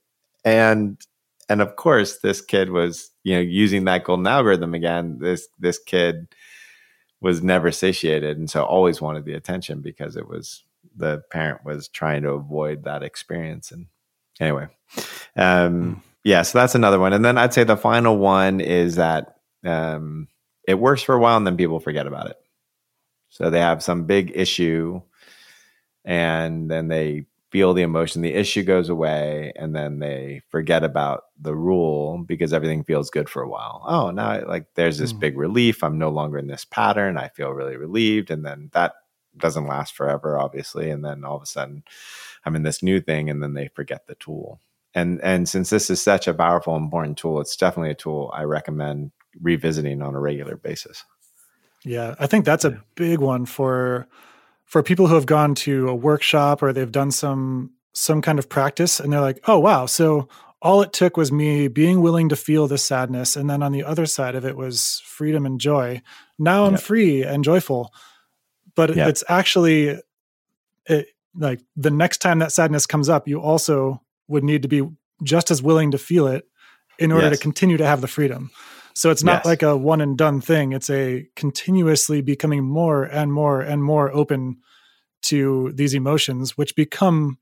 [0.45, 1.01] and
[1.49, 5.78] and of course this kid was you know using that golden algorithm again this this
[5.78, 6.28] kid
[7.20, 10.64] was never satiated and so always wanted the attention because it was
[11.01, 13.72] the parent was trying to avoid that experience.
[13.72, 13.86] And
[14.38, 14.68] anyway
[15.36, 17.12] um yeah so that's another one.
[17.12, 20.28] And then i'd say the final one is that um
[20.68, 22.36] it works for a while and then people forget about it.
[23.30, 25.01] So they have some big issue
[26.05, 31.24] and then they feel the emotion the issue goes away and then they forget about
[31.40, 33.82] the rule because everything feels good for a while.
[33.86, 35.20] Oh now I- like there's this Mm.
[35.20, 35.82] big relief.
[35.82, 37.16] I'm no longer in this pattern.
[37.18, 38.30] I feel really relieved.
[38.30, 38.94] And then that
[39.37, 41.83] doesn't last forever obviously and then all of a sudden
[42.45, 44.61] i'm in this new thing and then they forget the tool
[44.95, 48.43] and and since this is such a powerful important tool it's definitely a tool i
[48.43, 49.11] recommend
[49.41, 51.05] revisiting on a regular basis
[51.85, 54.07] Yeah, I think that's a big one for
[54.64, 58.49] for people who have gone to a workshop or they've done some some kind of
[58.49, 59.87] practice and they're like, "Oh, wow.
[59.87, 60.28] So
[60.62, 63.83] all it took was me being willing to feel this sadness and then on the
[63.83, 66.03] other side of it was freedom and joy.
[66.39, 67.93] Now I'm free and joyful."
[68.81, 69.09] But Yep.
[69.09, 70.01] it's actually
[70.87, 74.89] it, like the next time that sadness comes up, you also would need to be
[75.22, 76.45] just as willing to feel it
[76.99, 77.39] in order Yes.
[77.39, 78.51] to continue to have the freedom.
[78.95, 79.45] So it's not Yes.
[79.45, 80.72] like a one and done thing.
[80.72, 84.57] It's a continuously becoming more and more and more open
[85.24, 87.37] to these emotions, which become,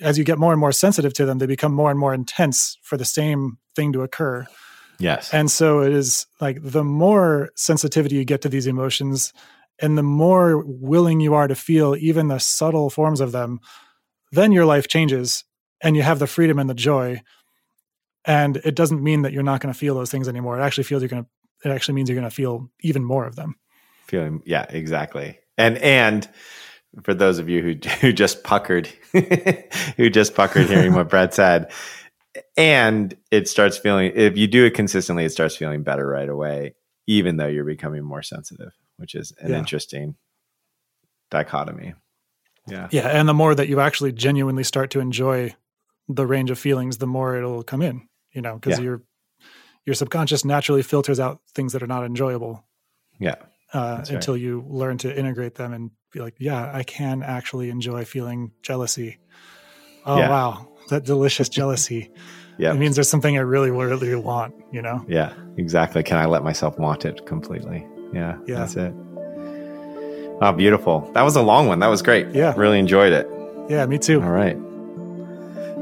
[0.00, 2.78] as you get more and more sensitive to them, they become more and more intense
[2.82, 4.44] for the same thing to occur.
[4.98, 9.32] yes And so it is like the more sensitivity you get to these emotions
[9.80, 13.60] and the more willing you are to feel even the subtle forms of them,
[14.32, 15.44] then your life changes
[15.80, 17.22] and you have the freedom and the joy.
[18.24, 20.58] And it doesn't mean that you're not going to feel those things anymore.
[20.58, 21.30] It actually feels you're going to,
[21.68, 23.56] it actually means you're going to feel even more of them.
[24.06, 26.28] feeling yeah exactly and and
[27.02, 28.86] for those of you who who just puckered
[29.96, 31.70] who just puckered hearing what brett said
[32.56, 36.74] and it starts feeling if you do it consistently it starts feeling better right away
[37.06, 39.58] even though you're becoming more sensitive which is an Yeah.
[39.58, 40.16] interesting
[41.30, 41.94] dichotomy
[42.66, 45.54] yeah Yeah, and the more that you actually genuinely start to enjoy
[46.08, 48.08] the range of feelings, the more it'll come in.
[48.32, 48.84] You know, because Yeah.
[48.84, 49.02] your
[49.86, 52.66] your subconscious naturally filters out things that are not enjoyable
[53.18, 53.36] yeah
[53.72, 54.16] uh, That's right.
[54.16, 58.52] until you learn to integrate them and be like, yeah, I can actually enjoy feeling
[58.62, 59.18] jealousy.
[60.06, 60.28] Oh Yeah.
[60.30, 62.10] wow, that delicious jealousy.
[62.58, 64.54] yeah It means there's something I really, really want.
[64.72, 65.04] You know.
[65.08, 68.56] yeah exactly can i let myself want it completely yeah Yeah.
[68.58, 68.92] that's it
[70.40, 72.54] oh beautiful that was a long one that was great Yeah.
[72.56, 73.28] really enjoyed it
[73.68, 74.22] Yeah, me too.
[74.22, 74.56] all right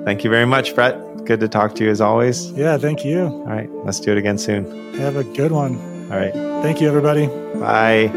[0.04, 3.24] thank you very much brett good to talk to you as always Yeah, thank you.
[3.26, 5.76] all right let's do it again soon Have a good one.
[6.10, 7.26] all right Thank you, everybody.
[7.60, 8.10] bye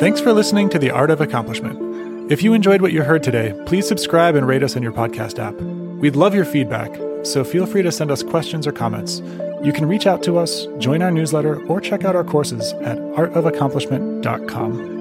[0.00, 2.30] Thanks for listening to The Art of Accomplishment.
[2.32, 5.38] If you enjoyed what you heard today, please subscribe and rate us in your podcast
[5.38, 5.54] app.
[6.00, 6.90] We'd love your feedback,
[7.24, 9.20] so feel free to send us questions or comments.
[9.62, 12.98] You can reach out to us, join our newsletter, or check out our courses at
[12.98, 14.91] artofaccomplishment.com.